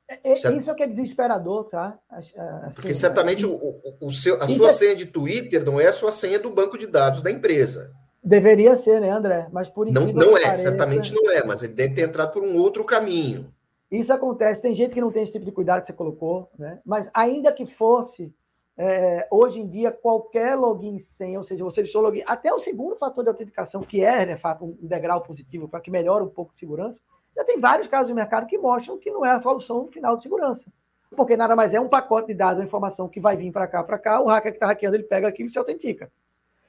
É, 0.10 0.30
é 0.30 0.34
isso 0.34 0.70
é 0.70 0.74
que 0.74 0.84
é 0.84 0.88
desesperador, 0.88 1.66
tá? 1.66 1.98
Assim, 2.10 2.34
Porque 2.76 2.94
certamente 2.94 3.46
o, 3.46 3.54
o, 3.54 4.08
o 4.08 4.12
seu, 4.12 4.42
a 4.42 4.48
sua 4.48 4.70
senha 4.70 4.96
de 4.96 5.06
Twitter 5.06 5.64
não 5.64 5.80
é 5.80 5.88
a 5.88 5.94
sua 5.94 6.12
senha 6.12 6.40
do 6.40 6.50
banco 6.50 6.78
de 6.78 6.88
dados 6.88 7.22
da 7.22 7.32
empresa. 7.32 7.94
Deveria 8.24 8.76
ser, 8.76 9.02
né, 9.02 9.10
André? 9.10 9.48
Mas 9.52 9.70
por 9.70 9.86
Não, 9.92 10.08
não 10.08 10.38
é, 10.38 10.44
pareça, 10.44 10.64
certamente 10.64 11.14
não 11.14 11.30
é, 11.32 11.44
mas 11.44 11.62
ele 11.62 11.74
deve 11.74 11.96
ter 11.96 12.04
entrado 12.04 12.32
por 12.32 12.44
um 12.44 12.56
outro 12.58 12.84
caminho. 12.86 13.54
Isso 13.92 14.14
acontece, 14.14 14.62
tem 14.62 14.74
gente 14.74 14.94
que 14.94 15.02
não 15.02 15.12
tem 15.12 15.24
esse 15.24 15.32
tipo 15.32 15.46
de 15.46 15.52
cuidado 15.52 15.82
que 15.82 15.88
você 15.88 15.94
colocou, 15.94 16.50
né? 16.58 16.80
Mas 16.86 17.08
ainda 17.14 17.52
que 17.52 17.66
fosse, 17.66 18.34
é, 18.78 19.28
hoje 19.30 19.60
em 19.60 19.68
dia, 19.68 19.92
qualquer 19.92 20.56
login 20.56 21.00
sem, 21.00 21.38
ou 21.38 21.44
seja, 21.44 21.64
você 21.64 21.84
deixou 21.84 22.02
login, 22.02 22.24
até 22.26 22.52
o 22.52 22.60
segundo 22.60 22.96
fator 22.96 23.24
de 23.24 23.30
autenticação, 23.30 23.82
que 23.82 24.04
é, 24.04 24.26
de 24.26 24.38
fato, 24.38 24.66
um 24.66 24.88
degrau 24.88 25.22
positivo 25.22 25.68
para 25.68 25.82
que 25.82 25.92
melhore 25.92 26.24
um 26.24 26.30
pouco 26.30 26.54
de 26.54 26.60
segurança, 26.60 27.00
já 27.36 27.44
tem 27.44 27.60
vários 27.60 27.88
casos 27.88 28.10
no 28.10 28.16
mercado 28.16 28.48
que 28.48 28.58
mostram 28.58 28.98
que 28.98 29.12
não 29.12 29.26
é 29.26 29.32
a 29.32 29.40
solução 29.40 29.88
final 29.88 30.16
de 30.16 30.22
segurança. 30.22 30.72
Porque 31.16 31.38
nada 31.38 31.56
mais 31.56 31.74
é 31.74 31.80
um 31.80 31.88
pacote 31.88 32.28
de 32.28 32.34
dados, 32.34 32.60
uma 32.60 32.66
informação 32.66 33.08
que 33.08 33.20
vai 33.20 33.36
vir 33.36 33.52
para 33.52 33.68
cá, 33.68 33.84
para 33.84 34.00
cá, 34.00 34.22
o 34.22 34.28
hacker 34.28 34.52
que 34.52 34.58
está 34.58 34.68
hackeando, 34.68 34.96
ele 34.96 35.04
pega 35.04 35.28
aquilo 35.28 35.50
e 35.50 35.52
se 35.52 35.58
autentica. 35.58 36.12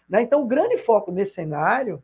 Né? 0.08 0.22
Então, 0.22 0.42
o 0.42 0.46
grande 0.46 0.78
foco 0.78 1.10
nesse 1.10 1.34
cenário 1.34 2.02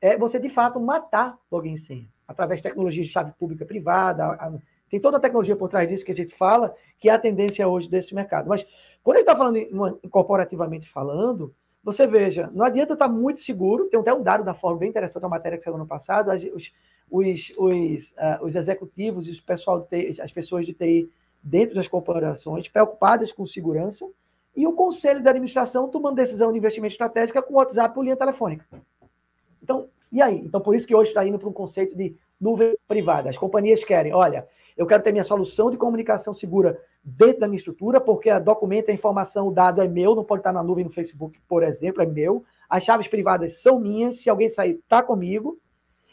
é 0.00 0.16
você, 0.16 0.38
de 0.38 0.48
fato, 0.50 0.78
matar 0.78 1.38
login 1.50 1.76
senha, 1.76 2.06
através 2.26 2.60
de 2.60 2.68
tecnologias 2.68 3.06
de 3.06 3.12
chave 3.12 3.32
pública 3.38 3.64
privada. 3.64 4.26
A, 4.26 4.52
tem 4.90 5.00
toda 5.00 5.16
a 5.16 5.20
tecnologia 5.20 5.56
por 5.56 5.68
trás 5.68 5.88
disso 5.88 6.04
que 6.04 6.12
a 6.12 6.14
gente 6.14 6.34
fala, 6.36 6.74
que 6.98 7.08
é 7.08 7.12
a 7.12 7.18
tendência 7.18 7.66
hoje 7.66 7.88
desse 7.88 8.14
mercado. 8.14 8.48
Mas, 8.48 8.66
quando 9.02 9.16
ele 9.16 9.22
está 9.22 9.36
falando 9.36 9.56
em, 9.56 9.70
corporativamente 10.10 10.88
falando, 10.90 11.54
você 11.82 12.06
veja, 12.06 12.50
não 12.52 12.64
adianta 12.64 12.92
estar 12.92 13.08
muito 13.08 13.40
seguro, 13.40 13.88
tem 13.88 13.98
até 13.98 14.12
um 14.12 14.22
dado 14.22 14.44
da 14.44 14.54
Fórum 14.54 14.76
bem 14.76 14.90
interessante, 14.90 15.22
uma 15.22 15.30
matéria 15.30 15.56
que 15.56 15.64
saiu 15.64 15.76
ano 15.76 15.86
passado, 15.86 16.30
os, 16.30 16.70
os, 17.10 17.52
os, 17.58 18.02
uh, 18.02 18.44
os 18.44 18.54
executivos 18.54 19.26
e 19.26 19.30
os 19.30 19.40
pessoal 19.40 19.82
TI, 19.82 20.20
as 20.20 20.30
pessoas 20.30 20.66
de 20.66 20.74
TI 20.74 21.10
dentro 21.42 21.74
das 21.74 21.88
corporações 21.88 22.68
preocupadas 22.68 23.32
com 23.32 23.46
segurança, 23.46 24.06
e 24.54 24.66
o 24.66 24.72
conselho 24.72 25.22
de 25.22 25.28
administração 25.28 25.88
tomando 25.88 26.16
decisão 26.16 26.52
de 26.52 26.58
investimento 26.58 26.92
estratégica 26.92 27.40
com 27.40 27.54
WhatsApp 27.54 27.94
por 27.94 28.02
linha 28.02 28.16
telefônica. 28.16 28.64
Então, 29.62 29.88
e 30.10 30.20
aí? 30.20 30.38
Então, 30.38 30.60
por 30.60 30.74
isso 30.74 30.86
que 30.86 30.94
hoje 30.94 31.10
está 31.10 31.24
indo 31.24 31.38
para 31.38 31.48
um 31.48 31.52
conceito 31.52 31.96
de 31.96 32.16
nuvem 32.40 32.76
privada. 32.88 33.28
As 33.28 33.38
companhias 33.38 33.84
querem, 33.84 34.14
olha, 34.14 34.46
eu 34.76 34.86
quero 34.86 35.02
ter 35.02 35.12
minha 35.12 35.24
solução 35.24 35.70
de 35.70 35.76
comunicação 35.76 36.32
segura 36.32 36.80
dentro 37.02 37.40
da 37.40 37.48
minha 37.48 37.58
estrutura, 37.58 38.00
porque 38.00 38.30
a 38.30 38.38
documento, 38.38 38.90
a 38.90 38.94
informação, 38.94 39.48
o 39.48 39.52
dado 39.52 39.82
é 39.82 39.88
meu, 39.88 40.14
não 40.14 40.24
pode 40.24 40.40
estar 40.40 40.52
na 40.52 40.62
nuvem 40.62 40.84
no 40.84 40.90
Facebook, 40.90 41.38
por 41.48 41.62
exemplo, 41.62 42.02
é 42.02 42.06
meu. 42.06 42.44
As 42.68 42.84
chaves 42.84 43.08
privadas 43.08 43.60
são 43.62 43.80
minhas, 43.80 44.20
se 44.20 44.30
alguém 44.30 44.48
sair, 44.48 44.72
está 44.72 45.02
comigo. 45.02 45.58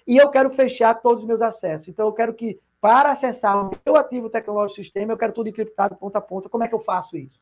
E 0.05 0.17
eu 0.17 0.29
quero 0.29 0.49
fechar 0.51 0.95
todos 0.95 1.21
os 1.23 1.27
meus 1.27 1.41
acessos. 1.41 1.87
Então, 1.87 2.07
eu 2.07 2.13
quero 2.13 2.33
que, 2.33 2.59
para 2.79 3.11
acessar 3.11 3.67
o 3.67 3.71
meu 3.85 3.95
ativo 3.95 4.29
tecnológico 4.29 4.81
sistema, 4.81 5.13
eu 5.13 5.17
quero 5.17 5.33
tudo 5.33 5.49
encriptado 5.49 5.95
ponta 5.95 6.17
a 6.17 6.21
ponta. 6.21 6.49
Como 6.49 6.63
é 6.63 6.67
que 6.67 6.73
eu 6.73 6.79
faço 6.79 7.17
isso? 7.17 7.39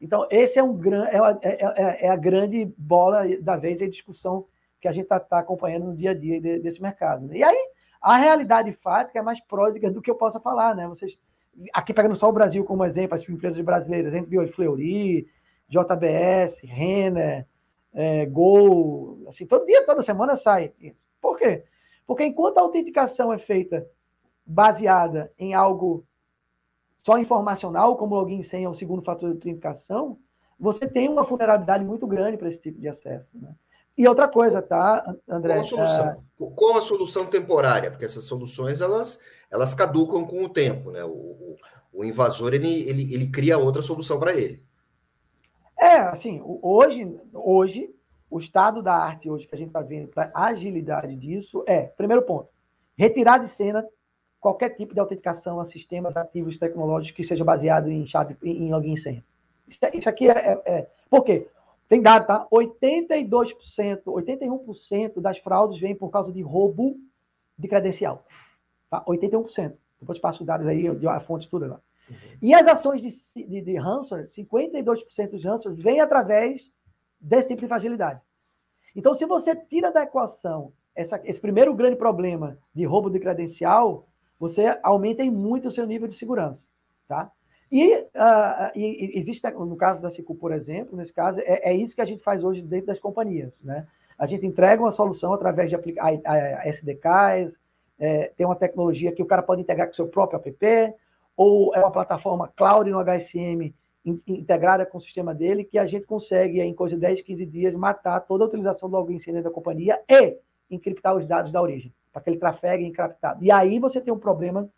Então, 0.00 0.26
esse 0.30 0.58
é, 0.58 0.62
um, 0.62 0.78
é, 1.04 1.38
é, 1.42 1.64
é, 1.64 2.06
é 2.06 2.08
a 2.10 2.16
grande 2.16 2.64
bola 2.76 3.22
da 3.40 3.56
vez, 3.56 3.80
a 3.80 3.88
discussão 3.88 4.46
que 4.80 4.88
a 4.88 4.92
gente 4.92 5.04
está 5.04 5.20
tá 5.20 5.38
acompanhando 5.38 5.86
no 5.86 5.96
dia 5.96 6.10
a 6.10 6.14
dia 6.14 6.40
de, 6.40 6.58
desse 6.58 6.82
mercado. 6.82 7.26
Né? 7.26 7.38
E 7.38 7.44
aí, 7.44 7.69
a 8.00 8.16
realidade 8.16 8.72
fática 8.72 9.18
é 9.18 9.22
mais 9.22 9.40
pródiga 9.40 9.90
do 9.90 10.00
que 10.00 10.10
eu 10.10 10.14
possa 10.14 10.40
falar. 10.40 10.74
Né? 10.74 10.86
Vocês, 10.88 11.18
aqui 11.72 11.92
pegando 11.92 12.16
só 12.16 12.28
o 12.28 12.32
Brasil 12.32 12.64
como 12.64 12.84
exemplo, 12.84 13.14
as 13.14 13.28
empresas 13.28 13.62
brasileiras, 13.62 14.12
gente 14.12 14.28
viu 14.28 14.46
Fleury, 14.52 15.28
JBS, 15.68 16.60
Renner, 16.62 17.46
é, 17.92 18.26
Gol, 18.26 19.24
assim, 19.28 19.46
todo 19.46 19.66
dia, 19.66 19.84
toda 19.84 20.02
semana 20.02 20.36
sai 20.36 20.72
isso. 20.80 21.08
Por 21.20 21.38
quê? 21.38 21.64
Porque 22.06 22.24
enquanto 22.24 22.58
a 22.58 22.62
autenticação 22.62 23.32
é 23.32 23.38
feita 23.38 23.86
baseada 24.44 25.32
em 25.38 25.54
algo 25.54 26.04
só 27.04 27.18
informacional, 27.18 27.96
como 27.96 28.14
login 28.14 28.42
sem 28.42 28.64
é 28.64 28.68
o 28.68 28.74
segundo 28.74 29.02
fator 29.02 29.28
de 29.28 29.36
autenticação, 29.36 30.18
você 30.58 30.86
tem 30.86 31.08
uma 31.08 31.22
vulnerabilidade 31.22 31.84
muito 31.84 32.06
grande 32.06 32.36
para 32.36 32.48
esse 32.48 32.60
tipo 32.60 32.80
de 32.80 32.88
acesso. 32.88 33.28
Né? 33.34 33.54
E 33.96 34.08
outra 34.08 34.28
coisa, 34.28 34.62
tá, 34.62 35.04
André? 35.28 35.54
Qual 35.54 35.60
a 35.60 35.64
solução? 35.64 36.06
É... 36.06 36.16
Qual 36.54 36.76
a 36.76 36.80
solução 36.80 37.26
temporária? 37.26 37.90
Porque 37.90 38.04
essas 38.04 38.24
soluções 38.24 38.80
elas, 38.80 39.22
elas 39.50 39.74
caducam 39.74 40.24
com 40.24 40.44
o 40.44 40.48
tempo, 40.48 40.90
né? 40.90 41.04
O, 41.04 41.10
o, 41.10 41.56
o 41.92 42.04
invasor 42.04 42.54
ele, 42.54 42.88
ele, 42.88 43.12
ele 43.12 43.30
cria 43.30 43.58
outra 43.58 43.82
solução 43.82 44.18
para 44.18 44.34
ele. 44.34 44.62
É, 45.78 45.96
assim, 45.96 46.42
hoje, 46.44 47.18
hoje, 47.32 47.90
o 48.30 48.38
estado 48.38 48.82
da 48.82 48.94
arte 48.94 49.30
hoje 49.30 49.46
que 49.46 49.54
a 49.54 49.58
gente 49.58 49.68
está 49.68 49.80
vendo 49.80 50.08
para 50.08 50.30
agilidade 50.34 51.16
disso 51.16 51.64
é, 51.66 51.84
primeiro 51.84 52.22
ponto, 52.22 52.48
retirar 52.96 53.38
de 53.38 53.48
cena 53.48 53.86
qualquer 54.38 54.70
tipo 54.76 54.92
de 54.92 55.00
autenticação 55.00 55.58
a 55.58 55.66
sistemas 55.66 56.16
ativos 56.16 56.58
tecnológicos 56.58 57.16
que 57.16 57.24
seja 57.24 57.44
baseado 57.44 57.90
em 57.90 58.06
chave, 58.06 58.36
em 58.42 58.70
login 58.70 58.96
senha. 58.96 59.24
Isso 59.94 60.08
aqui 60.08 60.28
é, 60.28 60.32
é, 60.32 60.62
é 60.66 60.86
por 61.08 61.24
quê? 61.24 61.48
Tem 61.90 62.00
dado, 62.00 62.24
tá? 62.24 62.46
82%, 62.52 64.04
81% 64.04 65.20
das 65.20 65.38
fraudes 65.38 65.80
vêm 65.80 65.92
por 65.92 66.08
causa 66.08 66.32
de 66.32 66.40
roubo 66.40 66.96
de 67.58 67.66
credencial. 67.66 68.24
Tá? 68.88 69.04
81%. 69.04 69.74
Depois 69.98 70.16
passo 70.20 70.42
os 70.42 70.46
dados 70.46 70.68
aí, 70.68 70.86
a 70.86 71.18
fonte 71.18 71.50
toda 71.50 71.66
lá. 71.66 71.80
Uhum. 72.08 72.16
E 72.40 72.54
as 72.54 72.64
ações 72.68 73.02
de, 73.02 73.44
de, 73.44 73.60
de 73.60 73.76
ransomware, 73.76 74.30
52% 74.30 75.30
dos 75.30 75.44
ransomware 75.44 75.82
vêm 75.82 76.00
através 76.00 76.62
desse 77.20 77.48
tipo 77.48 77.62
de 77.62 77.66
fragilidade. 77.66 78.20
Então, 78.94 79.12
se 79.14 79.26
você 79.26 79.56
tira 79.56 79.90
da 79.90 80.04
equação 80.04 80.72
essa, 80.94 81.20
esse 81.24 81.40
primeiro 81.40 81.74
grande 81.74 81.96
problema 81.96 82.56
de 82.72 82.84
roubo 82.84 83.10
de 83.10 83.18
credencial, 83.18 84.06
você 84.38 84.78
aumenta 84.84 85.24
em 85.24 85.30
muito 85.30 85.66
o 85.66 85.72
seu 85.72 85.84
nível 85.86 86.06
de 86.06 86.14
segurança, 86.14 86.62
tá? 87.08 87.32
E, 87.70 87.94
uh, 87.94 88.70
e, 88.74 89.18
existe, 89.18 89.48
no 89.50 89.76
caso 89.76 90.00
da 90.00 90.10
Cicu, 90.10 90.34
por 90.34 90.52
exemplo, 90.52 90.96
nesse 90.96 91.12
caso, 91.12 91.38
é, 91.40 91.70
é, 91.70 91.74
isso 91.74 91.94
que 91.94 92.00
a 92.00 92.04
gente 92.04 92.22
faz 92.22 92.42
hoje 92.42 92.62
dentro 92.62 92.88
das 92.88 92.98
companhias, 92.98 93.60
né? 93.62 93.86
A 94.18 94.26
gente 94.26 94.44
entrega 94.44 94.82
uma 94.82 94.90
solução 94.90 95.32
através 95.32 95.70
de 95.70 95.76
aplicar 95.76 96.12
SDKs, 96.66 97.56
é, 97.98 98.32
tem 98.36 98.44
uma 98.44 98.56
tecnologia 98.56 99.12
que 99.12 99.22
o 99.22 99.26
cara 99.26 99.42
pode 99.42 99.62
integrar 99.62 99.86
com 99.86 99.92
o 99.92 99.96
seu 99.96 100.08
próprio 100.08 100.38
app, 100.40 100.94
ou 101.36 101.74
é 101.74 101.78
uma 101.78 101.92
plataforma 101.92 102.52
cloud 102.54 102.90
no 102.90 102.98
HSM 103.02 103.72
integrada 104.26 104.84
com 104.84 104.98
o 104.98 105.00
sistema 105.00 105.34
dele, 105.34 105.64
que 105.64 105.78
a 105.78 105.86
gente 105.86 106.06
consegue, 106.06 106.60
em 106.60 106.74
coisa 106.74 106.96
de 106.96 107.00
10, 107.00 107.22
15 107.22 107.46
dias, 107.46 107.74
matar 107.74 108.20
toda 108.20 108.44
a 108.44 108.46
utilização 108.46 108.90
do 108.90 108.96
login 108.96 109.18
da 109.42 109.50
companhia 109.50 110.00
e 110.08 110.38
encriptar 110.70 111.14
os 111.14 111.26
dados 111.26 111.52
da 111.52 111.62
origem 111.62 111.92
para 112.12 112.20
aquele 112.20 112.38
trafego 112.38 112.82
encriptado. 112.82 113.42
E 113.44 113.50
aí 113.50 113.78
você 113.78 114.00
tem 114.00 114.12
um 114.12 114.18
problema 114.18 114.68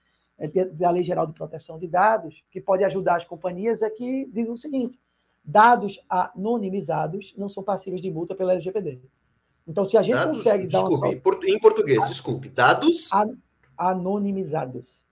da 0.74 0.90
Lei 0.90 1.04
Geral 1.04 1.26
de 1.26 1.32
Proteção 1.32 1.78
de 1.78 1.86
Dados, 1.86 2.42
que 2.50 2.60
pode 2.60 2.84
ajudar 2.84 3.16
as 3.16 3.24
companhias, 3.24 3.82
é 3.82 3.90
que 3.90 4.28
diz 4.32 4.48
o 4.48 4.56
seguinte: 4.56 4.98
dados 5.44 6.00
anonimizados 6.08 7.34
não 7.36 7.48
são 7.48 7.62
passíveis 7.62 8.02
de 8.02 8.10
multa 8.10 8.34
pela 8.34 8.52
LGPD. 8.52 9.00
Então, 9.66 9.84
se 9.84 9.96
a 9.96 10.02
gente 10.02 10.14
dados, 10.14 10.38
consegue 10.38 10.66
dar 10.66 10.80
desculpe, 10.80 11.06
uma... 11.06 11.48
em 11.48 11.58
português, 11.60 12.04
desculpe, 12.08 12.48
dados 12.48 13.10
anonimizados. 13.76 15.02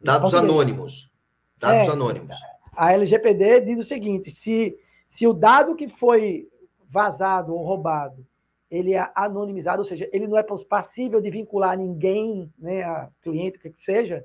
Dados 0.00 0.34
anônimos. 0.34 1.10
Dados 1.58 1.88
é, 1.88 1.90
anônimos. 1.90 2.36
A 2.76 2.92
LGPD 2.92 3.60
diz 3.60 3.78
o 3.78 3.88
seguinte: 3.88 4.30
se, 4.30 4.76
se 5.08 5.26
o 5.26 5.32
dado 5.32 5.76
que 5.76 5.88
foi 5.88 6.48
vazado 6.90 7.54
ou 7.54 7.64
roubado 7.64 8.26
ele 8.70 8.94
é 8.94 9.10
anonimizado, 9.14 9.82
ou 9.82 9.88
seja, 9.88 10.08
ele 10.12 10.26
não 10.26 10.36
é 10.36 10.42
passível 10.42 11.20
de 11.20 11.30
vincular 11.30 11.78
ninguém, 11.78 12.52
né, 12.58 12.82
a 12.82 13.08
cliente, 13.22 13.58
o 13.58 13.60
que, 13.60 13.70
que 13.70 13.84
seja, 13.84 14.24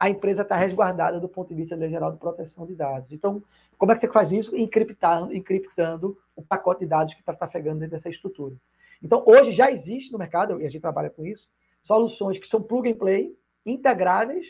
a 0.00 0.08
empresa 0.08 0.40
está 0.40 0.56
resguardada 0.56 1.20
do 1.20 1.28
ponto 1.28 1.50
de 1.50 1.54
vista 1.54 1.76
geral 1.76 2.10
de 2.10 2.16
proteção 2.16 2.64
de 2.66 2.74
dados. 2.74 3.12
Então, 3.12 3.42
como 3.76 3.92
é 3.92 3.94
que 3.94 4.00
você 4.00 4.08
faz 4.08 4.32
isso? 4.32 4.56
Encriptando, 4.56 5.36
encriptando 5.36 6.16
o 6.34 6.40
pacote 6.40 6.80
de 6.80 6.86
dados 6.86 7.12
que 7.12 7.20
está 7.20 7.34
trafegando 7.34 7.80
dentro 7.80 7.96
dessa 7.96 8.08
estrutura. 8.08 8.54
Então, 9.02 9.22
hoje 9.26 9.52
já 9.52 9.70
existe 9.70 10.10
no 10.10 10.18
mercado, 10.18 10.58
e 10.58 10.64
a 10.64 10.70
gente 10.70 10.80
trabalha 10.80 11.10
com 11.10 11.26
isso, 11.26 11.46
soluções 11.82 12.38
que 12.38 12.48
são 12.48 12.62
plug 12.62 12.90
and 12.90 12.94
play, 12.94 13.36
integráveis, 13.64 14.46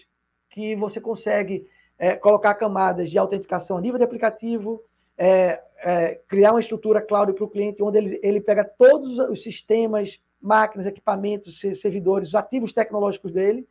que 0.51 0.77
você 0.77 1.01
consegue 1.01 1.69
é, 1.99 2.15
colocar 2.15 2.55
camadas 2.55 3.11
de 3.11 3.19
autenticação 3.19 3.77
a 3.77 3.81
nível 3.81 3.99
de 3.99 4.05
aplicativo, 4.05 4.81
é, 5.19 5.61
é, 5.79 6.21
criar 6.29 6.53
uma 6.53 6.61
estrutura 6.61 7.01
cloud 7.01 7.33
para 7.33 7.45
o 7.45 7.51
cliente, 7.51 7.83
onde 7.83 7.99
ele, 7.99 8.21
ele 8.23 8.41
pega 8.41 8.65
todos 8.65 9.19
os 9.19 9.43
sistemas, 9.43 10.21
máquinas, 10.41 10.87
equipamentos, 10.87 11.61
servidores, 11.81 12.29
os 12.29 12.35
ativos 12.37 12.73
tecnológicos 12.73 13.33
dele, 13.33 13.67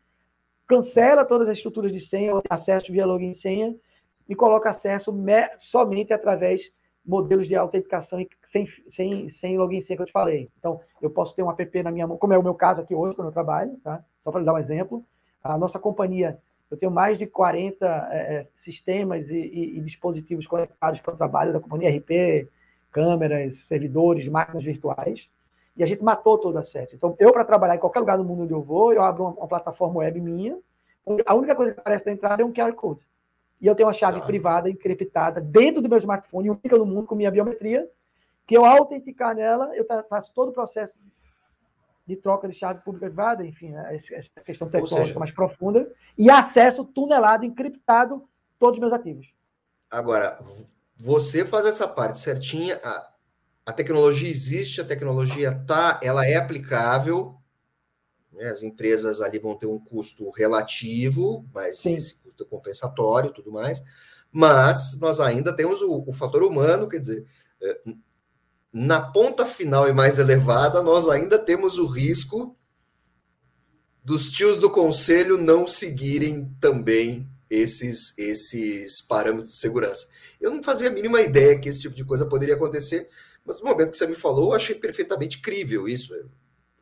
cancela 0.69 1.25
todas 1.25 1.49
as 1.49 1.57
estruturas 1.57 1.91
de 1.91 1.99
senha, 1.99 2.31
acesso 2.49 2.91
via 2.91 3.05
login 3.05 3.31
e 3.31 3.33
senha, 3.33 3.75
e 4.27 4.35
coloca 4.35 4.69
acesso 4.69 5.11
somente 5.57 6.13
através 6.13 6.61
de 6.61 6.71
modelos 7.03 7.47
de 7.47 7.55
autenticação 7.55 8.23
sem, 8.51 8.67
sem, 8.91 9.29
sem 9.29 9.57
login 9.57 9.81
senha 9.81 9.97
que 9.97 10.03
eu 10.03 10.07
te 10.07 10.11
falei. 10.11 10.47
Então, 10.59 10.79
eu 11.01 11.09
posso 11.09 11.35
ter 11.35 11.41
um 11.41 11.49
app 11.49 11.83
na 11.83 11.91
minha 11.91 12.05
mão, 12.05 12.17
como 12.17 12.33
é 12.33 12.37
o 12.37 12.43
meu 12.43 12.53
caso 12.53 12.81
aqui 12.81 12.93
hoje, 12.93 13.15
quando 13.15 13.29
eu 13.29 13.33
trabalho, 13.33 13.75
tá? 13.83 14.03
só 14.21 14.31
para 14.31 14.43
dar 14.43 14.53
um 14.53 14.59
exemplo. 14.59 15.03
A 15.43 15.57
nossa 15.57 15.79
companhia 15.79 16.37
eu 16.69 16.77
tenho 16.77 16.91
mais 16.91 17.17
de 17.17 17.25
40 17.25 17.85
é, 18.11 18.17
é, 18.17 18.47
sistemas 18.57 19.27
e, 19.27 19.33
e, 19.33 19.77
e, 19.77 19.81
dispositivos 19.81 20.45
conectados 20.45 20.99
para 20.99 21.15
o 21.15 21.17
trabalho 21.17 21.51
da 21.51 21.59
companhia 21.59 21.89
RP, 21.89 22.47
câmeras, 22.91 23.55
servidores, 23.63 24.27
máquinas 24.27 24.63
virtuais. 24.63 25.27
E 25.79 25.83
a 25.83 25.85
gente 25.85 26.03
matou 26.03 26.37
todo 26.37 26.55
o 26.55 26.57
acesso. 26.59 26.93
Então, 26.93 27.15
eu, 27.17 27.31
para 27.31 27.45
trabalhar 27.45 27.75
em 27.75 27.79
qualquer 27.79 28.01
lugar 28.01 28.17
do 28.17 28.23
mundo 28.25 28.43
onde 28.43 28.51
eu 28.51 28.61
vou, 28.61 28.91
eu 28.91 29.01
abro 29.01 29.23
uma, 29.23 29.31
uma 29.31 29.47
plataforma 29.47 29.99
web 29.99 30.19
minha. 30.19 30.59
A 31.25 31.33
única 31.33 31.55
coisa 31.55 31.73
que 31.73 31.79
aparece 31.79 32.05
na 32.05 32.11
entrada 32.11 32.41
é 32.41 32.45
um 32.45 32.51
QR 32.51 32.73
Code. 32.73 32.99
E 33.61 33.65
eu 33.65 33.73
tenho 33.73 33.87
uma 33.87 33.93
chave 33.93 34.19
privada, 34.21 34.69
encriptada, 34.69 35.39
dentro 35.39 35.81
do 35.81 35.87
meu 35.87 35.97
smartphone, 35.97 36.49
única 36.49 36.77
no 36.77 36.85
mundo, 36.85 37.07
com 37.07 37.15
minha 37.15 37.31
biometria, 37.31 37.89
que 38.45 38.57
eu 38.57 38.65
autenticar 38.65 39.33
nela, 39.33 39.73
eu 39.73 39.85
faço 40.09 40.33
todo 40.33 40.49
o 40.49 40.53
processo 40.53 40.93
de 42.05 42.17
troca 42.17 42.49
de 42.49 42.55
chave 42.55 42.81
pública 42.81 43.05
privada, 43.05 43.45
enfim, 43.45 43.69
né, 43.69 44.01
essa 44.11 44.29
questão 44.43 44.67
tecnológica 44.67 45.05
seja, 45.05 45.19
mais 45.19 45.31
profunda, 45.31 45.89
e 46.17 46.29
acesso 46.29 46.83
tunelado, 46.83 47.45
encriptado, 47.45 48.27
todos 48.57 48.75
os 48.75 48.81
meus 48.81 48.91
ativos. 48.91 49.27
Agora, 49.89 50.39
você 50.97 51.45
faz 51.45 51.65
essa 51.65 51.87
parte 51.87 52.17
certinha, 52.17 52.79
a, 52.83 53.09
a 53.69 53.73
tecnologia 53.73 54.27
existe, 54.27 54.81
a 54.81 54.85
tecnologia 54.85 55.53
tá, 55.53 55.99
ela 56.01 56.25
é 56.25 56.35
aplicável, 56.35 57.35
né, 58.33 58.45
as 58.45 58.63
empresas 58.63 59.21
ali 59.21 59.37
vão 59.37 59.55
ter 59.55 59.67
um 59.67 59.77
custo 59.77 60.31
relativo, 60.31 61.45
mas 61.53 61.77
Sim. 61.77 61.93
esse 61.93 62.15
custo 62.15 62.43
é 62.43 62.47
compensatório 62.47 63.29
e 63.29 63.33
tudo 63.33 63.51
mais, 63.51 63.83
mas 64.31 64.99
nós 64.99 65.19
ainda 65.19 65.55
temos 65.55 65.83
o, 65.83 66.03
o 66.07 66.11
fator 66.11 66.41
humano, 66.41 66.89
quer 66.89 66.99
dizer, 66.99 67.27
é, 67.61 67.79
na 68.73 68.99
ponta 68.99 69.45
final 69.45 69.87
e 69.87 69.93
mais 69.93 70.17
elevada, 70.17 70.81
nós 70.81 71.07
ainda 71.07 71.37
temos 71.37 71.77
o 71.77 71.85
risco 71.85 72.57
dos 74.03 74.31
tios 74.31 74.57
do 74.57 74.71
conselho 74.71 75.37
não 75.37 75.67
seguirem 75.67 76.51
também 76.59 77.29
esses, 77.47 78.17
esses 78.17 78.99
parâmetros 78.99 79.51
de 79.53 79.59
segurança. 79.59 80.07
Eu 80.41 80.49
não 80.49 80.63
fazia 80.63 80.89
a 80.89 80.91
mínima 80.91 81.21
ideia 81.21 81.59
que 81.59 81.69
esse 81.69 81.81
tipo 81.81 81.95
de 81.95 82.03
coisa 82.03 82.25
poderia 82.25 82.55
acontecer, 82.55 83.07
mas 83.49 83.59
no 83.59 83.67
momento 83.67 83.89
que 83.89 83.97
você 83.97 84.05
me 84.05 84.13
falou, 84.13 84.51
eu 84.51 84.55
achei 84.55 84.75
perfeitamente 84.75 85.41
crível 85.41 85.87
isso. 85.87 86.13
É 86.13 86.21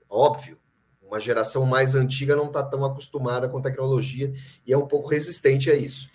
óbvio. 0.09 0.57
Uma 1.01 1.17
geração 1.17 1.65
mais 1.65 1.95
antiga 1.95 2.36
não 2.36 2.47
está 2.47 2.62
tão 2.62 2.83
acostumada 2.83 3.47
com 3.47 3.62
tecnologia 3.62 4.33
e 4.65 4.74
é 4.74 4.77
um 4.77 4.86
pouco 4.86 5.07
resistente 5.07 5.71
a 5.71 5.75
isso. 5.75 6.09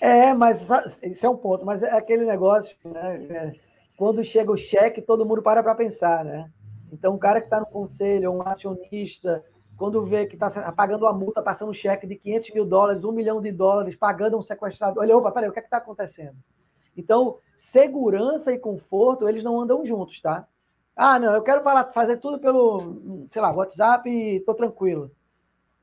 É, 0.00 0.34
mas 0.34 0.66
isso 1.04 1.24
é 1.24 1.28
um 1.28 1.36
ponto, 1.36 1.64
mas 1.64 1.80
é 1.80 1.92
aquele 1.92 2.24
negócio, 2.24 2.74
né? 2.84 3.24
É, 3.30 3.52
quando 3.96 4.24
chega 4.24 4.50
o 4.50 4.56
cheque, 4.56 5.00
todo 5.00 5.24
mundo 5.24 5.40
para 5.40 5.62
para 5.62 5.76
pensar, 5.76 6.24
né? 6.24 6.50
Então, 6.92 7.14
o 7.14 7.18
cara 7.18 7.40
que 7.40 7.46
está 7.46 7.60
no 7.60 7.66
conselho, 7.66 8.32
um 8.32 8.42
acionista, 8.42 9.44
quando 9.76 10.04
vê 10.04 10.26
que 10.26 10.34
está 10.34 10.50
pagando 10.72 11.04
uma 11.04 11.12
multa, 11.12 11.40
passando 11.40 11.70
um 11.70 11.74
cheque 11.74 12.04
de 12.04 12.16
500 12.16 12.50
mil 12.52 12.66
dólares, 12.66 13.04
um 13.04 13.12
milhão 13.12 13.40
de 13.40 13.52
dólares, 13.52 13.94
pagando 13.94 14.36
um 14.36 14.42
sequestrador, 14.42 15.04
olha, 15.04 15.16
opa, 15.16 15.30
peraí, 15.30 15.48
o 15.48 15.52
que 15.52 15.60
é 15.60 15.62
está 15.62 15.76
acontecendo? 15.76 16.36
Então, 16.96 17.38
segurança 17.70 18.52
e 18.52 18.58
conforto, 18.58 19.28
eles 19.28 19.44
não 19.44 19.60
andam 19.60 19.86
juntos, 19.86 20.20
tá? 20.20 20.46
Ah, 20.96 21.18
não, 21.18 21.34
eu 21.34 21.42
quero 21.42 21.62
fazer 21.92 22.18
tudo 22.18 22.38
pelo, 22.38 23.26
sei 23.32 23.40
lá, 23.40 23.50
WhatsApp 23.50 24.08
e 24.08 24.36
estou 24.36 24.54
tranquilo. 24.54 25.10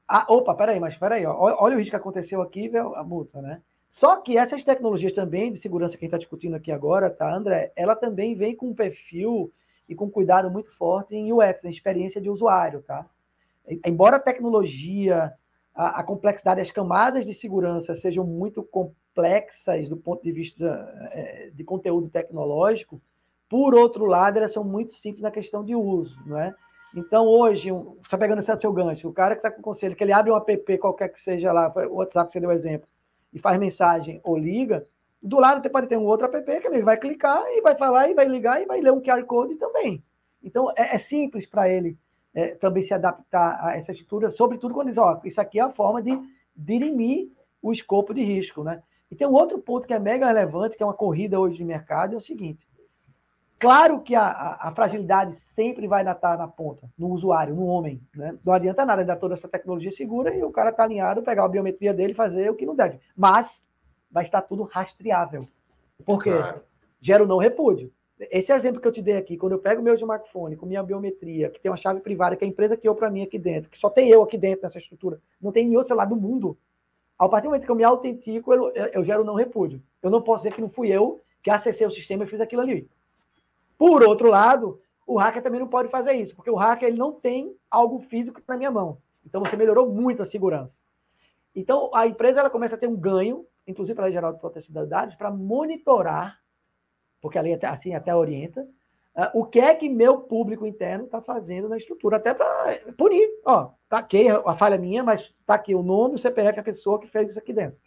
Ah, 0.07 0.25
opa, 0.27 0.53
peraí, 0.55 0.79
mas 0.79 0.95
peraí, 0.97 1.25
ó, 1.25 1.35
olha 1.37 1.75
o 1.75 1.79
risco 1.79 1.91
que 1.91 1.95
aconteceu 1.95 2.41
aqui, 2.41 2.67
vê 2.67 2.79
a 2.79 3.03
multa, 3.03 3.41
né? 3.41 3.61
Só 3.91 4.17
que 4.17 4.37
essas 4.37 4.63
tecnologias 4.63 5.13
também 5.13 5.51
de 5.51 5.59
segurança 5.59 5.97
que 5.97 6.03
a 6.03 6.05
gente 6.05 6.09
está 6.09 6.17
discutindo 6.17 6.55
aqui 6.55 6.71
agora, 6.71 7.09
tá, 7.09 7.33
André? 7.33 7.71
Ela 7.75 7.95
também 7.95 8.35
vem 8.35 8.55
com 8.55 8.67
um 8.67 8.75
perfil 8.75 9.51
e 9.87 9.95
com 9.95 10.09
cuidado 10.09 10.49
muito 10.51 10.71
forte 10.77 11.15
em 11.15 11.33
UX, 11.33 11.63
em 11.63 11.69
experiência 11.69 12.21
de 12.21 12.29
usuário, 12.29 12.83
tá? 12.83 13.05
Embora 13.85 14.17
a 14.17 14.19
tecnologia, 14.19 15.33
a, 15.79 16.01
a 16.01 16.03
complexidade, 16.03 16.59
as 16.59 16.71
camadas 16.71 17.25
de 17.25 17.33
segurança 17.33 17.95
sejam 17.95 18.25
muito 18.25 18.61
complexas 18.61 19.87
do 19.87 19.95
ponto 19.95 20.21
de 20.21 20.29
vista 20.29 20.65
é, 21.13 21.51
de 21.53 21.63
conteúdo 21.63 22.09
tecnológico, 22.09 23.01
por 23.47 23.73
outro 23.73 24.05
lado, 24.05 24.37
elas 24.37 24.51
são 24.51 24.63
muito 24.63 24.93
simples 24.93 25.23
na 25.23 25.31
questão 25.31 25.63
de 25.63 25.73
uso, 25.75 26.19
não 26.25 26.37
é? 26.37 26.53
Então, 26.93 27.25
hoje, 27.25 27.69
está 28.03 28.17
pegando 28.17 28.39
esse 28.39 28.59
seu 28.59 28.73
gancho, 28.73 29.07
o 29.07 29.13
cara 29.13 29.35
que 29.35 29.39
está 29.39 29.49
com 29.49 29.61
conselho, 29.61 29.95
que 29.95 30.03
ele 30.03 30.11
abre 30.11 30.31
um 30.31 30.35
app, 30.35 30.77
qualquer 30.79 31.07
que 31.09 31.21
seja 31.21 31.53
lá, 31.53 31.71
o 31.89 31.95
WhatsApp 31.95 32.29
você 32.29 32.41
deu 32.41 32.51
exemplo, 32.51 32.87
e 33.31 33.39
faz 33.39 33.57
mensagem 33.57 34.19
ou 34.21 34.37
liga, 34.37 34.85
do 35.23 35.39
lado 35.39 35.61
você 35.61 35.69
pode 35.69 35.87
ter 35.87 35.97
um 35.97 36.05
outro 36.05 36.25
app 36.25 36.43
que 36.43 36.67
ele 36.67 36.81
vai 36.81 36.97
clicar 36.97 37.41
e 37.51 37.61
vai 37.61 37.75
falar 37.77 38.09
e 38.09 38.13
vai 38.13 38.25
ligar 38.25 38.61
e 38.61 38.65
vai 38.65 38.81
ler 38.81 38.91
um 38.91 39.01
QR 39.01 39.23
Code 39.23 39.55
também. 39.55 40.03
Então, 40.43 40.71
é, 40.75 40.95
é 40.95 40.99
simples 40.99 41.45
para 41.45 41.69
ele 41.69 41.97
é, 42.33 42.49
também 42.55 42.83
se 42.83 42.93
adaptar 42.93 43.59
a 43.61 43.75
essa 43.77 43.91
estrutura, 43.91 44.31
sobretudo 44.31 44.73
quando 44.73 44.89
diz, 44.89 44.97
ó, 44.97 45.19
isso 45.23 45.39
aqui 45.39 45.59
é 45.59 45.63
a 45.63 45.69
forma 45.69 46.01
de 46.01 46.17
dirimir 46.55 47.29
o 47.61 47.71
escopo 47.71 48.13
de 48.13 48.23
risco, 48.23 48.63
né? 48.63 48.81
E 49.11 49.15
tem 49.15 49.27
um 49.27 49.33
outro 49.33 49.57
ponto 49.59 49.87
que 49.87 49.93
é 49.93 49.99
mega 49.99 50.27
relevante, 50.27 50.77
que 50.77 50.83
é 50.83 50.85
uma 50.85 50.93
corrida 50.93 51.39
hoje 51.39 51.57
de 51.57 51.65
mercado, 51.65 52.13
é 52.13 52.17
o 52.17 52.21
seguinte, 52.21 52.69
Claro 53.59 53.99
que 53.99 54.15
a, 54.15 54.25
a, 54.25 54.69
a, 54.69 54.71
fragilidade 54.71 55.35
sempre 55.53 55.85
vai 55.85 56.09
estar 56.09 56.37
na 56.37 56.47
ponta, 56.47 56.89
no 56.97 57.09
usuário, 57.09 57.53
no 57.53 57.65
homem. 57.65 58.01
Né? 58.15 58.33
Não 58.45 58.53
adianta 58.53 58.85
nada 58.85 59.03
dar 59.03 59.17
toda 59.17 59.33
essa 59.33 59.49
tecnologia 59.49 59.91
segura 59.91 60.33
e 60.33 60.41
o 60.41 60.49
cara 60.49 60.71
tá 60.71 60.85
alinhado, 60.85 61.21
pegar 61.21 61.43
a 61.43 61.49
biometria 61.49 61.93
dele 61.93 62.13
e 62.13 62.15
fazer 62.15 62.49
o 62.49 62.55
que 62.55 62.65
não 62.65 62.73
deve. 62.73 63.01
Mas 63.17 63.51
vai 64.09 64.23
estar 64.23 64.41
tudo 64.43 64.63
rastreável. 64.63 65.45
Porque 66.05 66.31
claro. 66.31 66.61
gera 67.01 67.21
o 67.21 67.27
não 67.27 67.37
repúdio. 67.37 67.91
Esse 68.19 68.51
exemplo 68.51 68.81
que 68.81 68.87
eu 68.87 68.91
te 68.91 69.01
dei 69.01 69.15
aqui, 69.15 69.37
quando 69.37 69.53
eu 69.53 69.59
pego 69.59 69.81
meu 69.81 69.95
smartphone 69.95 70.57
com 70.57 70.65
minha 70.65 70.83
biometria, 70.83 71.49
que 71.49 71.59
tem 71.59 71.71
uma 71.71 71.77
chave 71.77 72.01
privada, 72.01 72.35
que 72.35 72.43
a 72.43 72.47
empresa 72.47 72.75
criou 72.75 72.93
para 72.93 73.09
mim 73.09 73.23
aqui 73.23 73.39
dentro, 73.39 73.69
que 73.69 73.77
só 73.77 73.89
tem 73.89 74.09
eu 74.09 74.21
aqui 74.21 74.37
dentro 74.37 74.63
nessa 74.63 74.77
estrutura, 74.77 75.21
não 75.41 75.51
tem 75.51 75.63
nenhum 75.63 75.77
outro 75.77 75.89
celular 75.89 76.05
do 76.05 76.17
mundo. 76.17 76.57
A 77.17 77.29
partir 77.29 77.43
do 77.43 77.51
momento 77.51 77.65
que 77.65 77.71
eu 77.71 77.75
me 77.75 77.83
autentico, 77.83 78.53
eu, 78.53 78.69
eu, 78.75 78.85
eu 78.87 79.03
gero 79.05 79.23
não 79.23 79.35
repúdio. 79.35 79.81
Eu 80.03 80.09
não 80.09 80.21
posso 80.21 80.43
dizer 80.43 80.55
que 80.55 80.61
não 80.61 80.69
fui 80.69 80.89
eu 80.89 81.21
que 81.41 81.49
acessei 81.49 81.87
o 81.87 81.91
sistema 81.91 82.25
e 82.25 82.27
fiz 82.27 82.41
aquilo 82.41 82.61
ali. 82.61 82.89
Por 83.77 84.03
outro 84.03 84.29
lado, 84.29 84.81
o 85.07 85.17
hacker 85.17 85.41
também 85.41 85.59
não 85.59 85.67
pode 85.67 85.89
fazer 85.89 86.13
isso, 86.13 86.35
porque 86.35 86.51
o 86.51 86.55
hacker 86.55 86.89
ele 86.89 86.97
não 86.97 87.13
tem 87.13 87.55
algo 87.71 87.99
físico 87.99 88.41
na 88.47 88.57
minha 88.57 88.69
mão. 88.69 88.97
Então 89.25 89.41
você 89.41 89.55
melhorou 89.55 89.89
muito 89.89 90.21
a 90.21 90.25
segurança. 90.25 90.77
Então 91.55 91.89
a 91.93 92.05
empresa 92.05 92.41
ela 92.41 92.49
começa 92.49 92.75
a 92.75 92.77
ter 92.77 92.87
um 92.87 92.95
ganho, 92.95 93.45
inclusive 93.65 93.95
para 93.95 94.07
a 94.07 94.11
Geral 94.11 94.33
de 94.33 94.39
Proteção 94.39 94.83
de 94.83 94.89
Dados, 94.89 95.15
para 95.15 95.31
monitorar, 95.31 96.39
porque 97.21 97.37
a 97.37 97.41
lei 97.41 97.53
até, 97.53 97.67
assim 97.67 97.93
até 97.93 98.15
orienta, 98.15 98.61
uh, 98.61 99.39
o 99.39 99.45
que 99.45 99.59
é 99.59 99.73
que 99.75 99.89
meu 99.89 100.19
público 100.19 100.65
interno 100.65 101.05
está 101.05 101.21
fazendo 101.21 101.69
na 101.69 101.77
estrutura, 101.77 102.17
até 102.17 102.33
para 102.33 102.79
punir. 102.97 103.27
Ó, 103.45 103.71
tá 103.89 103.97
aqui 103.97 104.27
a 104.29 104.55
falha 104.55 104.77
minha, 104.77 105.03
mas 105.03 105.33
tá 105.45 105.55
aqui 105.55 105.75
o 105.75 105.83
nome, 105.83 106.15
o 106.15 106.19
CPF 106.19 106.57
da 106.57 106.63
pessoa 106.63 106.99
que 106.99 107.07
fez 107.07 107.29
isso 107.29 107.39
aqui 107.39 107.53
dentro. 107.53 107.77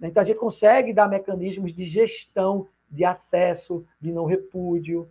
Então 0.00 0.22
a 0.22 0.26
gente 0.26 0.38
consegue 0.38 0.92
dar 0.92 1.08
mecanismos 1.08 1.72
de 1.74 1.84
gestão, 1.84 2.66
de 2.90 3.04
acesso, 3.04 3.86
de 4.00 4.10
não 4.10 4.24
repúdio, 4.24 5.08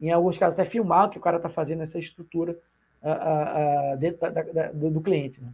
em 0.00 0.10
alguns 0.10 0.36
casos 0.36 0.58
até 0.58 0.68
filmar 0.68 1.06
o 1.06 1.10
que 1.10 1.18
o 1.18 1.22
cara 1.22 1.36
está 1.36 1.48
fazendo 1.48 1.78
nessa 1.78 1.98
estrutura 1.98 2.58
uh, 3.02 3.94
uh, 3.94 3.96
dentro 3.98 4.20
da, 4.20 4.42
da, 4.42 4.72
do 4.72 5.00
cliente. 5.00 5.40
Né? 5.40 5.48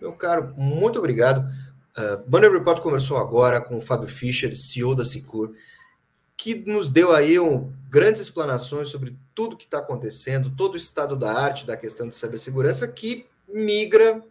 Meu 0.00 0.12
caro, 0.12 0.52
muito 0.56 0.98
obrigado. 0.98 1.48
Uh, 1.96 2.28
Banner 2.28 2.52
Report 2.52 2.80
conversou 2.80 3.16
agora 3.16 3.60
com 3.60 3.78
o 3.78 3.80
Fábio 3.80 4.08
Fischer, 4.08 4.54
CEO 4.56 4.94
da 4.94 5.04
Secur, 5.04 5.54
que 6.36 6.54
nos 6.54 6.90
deu 6.90 7.12
aí 7.12 7.38
um, 7.40 7.72
grandes 7.90 8.22
explanações 8.22 8.88
sobre 8.88 9.16
tudo 9.34 9.56
que 9.56 9.64
está 9.64 9.78
acontecendo, 9.78 10.54
todo 10.54 10.74
o 10.74 10.76
estado 10.76 11.16
da 11.16 11.32
arte 11.32 11.66
da 11.66 11.76
questão 11.76 12.08
de 12.08 12.16
cibersegurança, 12.16 12.86
que 12.86 13.26
migra, 13.48 14.22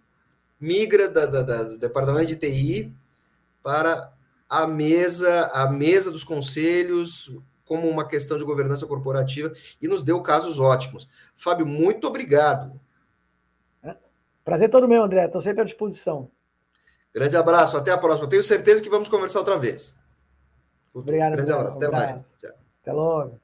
migra 0.59 1.09
da, 1.09 1.25
da, 1.25 1.43
da, 1.43 1.63
do 1.63 1.77
departamento 1.77 2.27
de 2.27 2.35
TI 2.37 2.93
para 3.61 4.13
a 4.49 4.65
mesa, 4.65 5.51
a 5.53 5.69
mesa 5.69 6.09
dos 6.09 6.23
conselhos, 6.23 7.37
como 7.65 7.89
uma 7.89 8.07
questão 8.07 8.37
de 8.37 8.45
governança 8.45 8.87
corporativa 8.87 9.51
e 9.81 9.87
nos 9.87 10.03
deu 10.03 10.21
casos 10.21 10.57
ótimos. 10.59 11.07
Fábio, 11.35 11.65
muito 11.65 12.07
obrigado. 12.07 12.79
É. 13.83 13.95
Prazer 14.45 14.71
todo 14.71 14.87
meu, 14.87 15.03
André. 15.03 15.25
Estou 15.25 15.41
sempre 15.41 15.61
à 15.61 15.65
disposição. 15.65 16.31
Grande 17.17 17.35
abraço, 17.35 17.75
até 17.75 17.89
a 17.89 17.97
próxima. 17.97 18.29
Tenho 18.29 18.43
certeza 18.43 18.79
que 18.79 18.89
vamos 18.89 19.07
conversar 19.07 19.39
outra 19.39 19.57
vez. 19.57 19.95
Obrigado. 20.93 21.31
Grande 21.31 21.51
abraço, 21.51 21.77
até 21.77 21.89
mais. 21.89 22.23
Tchau. 22.37 22.51
Até 22.83 22.91
logo. 22.91 23.39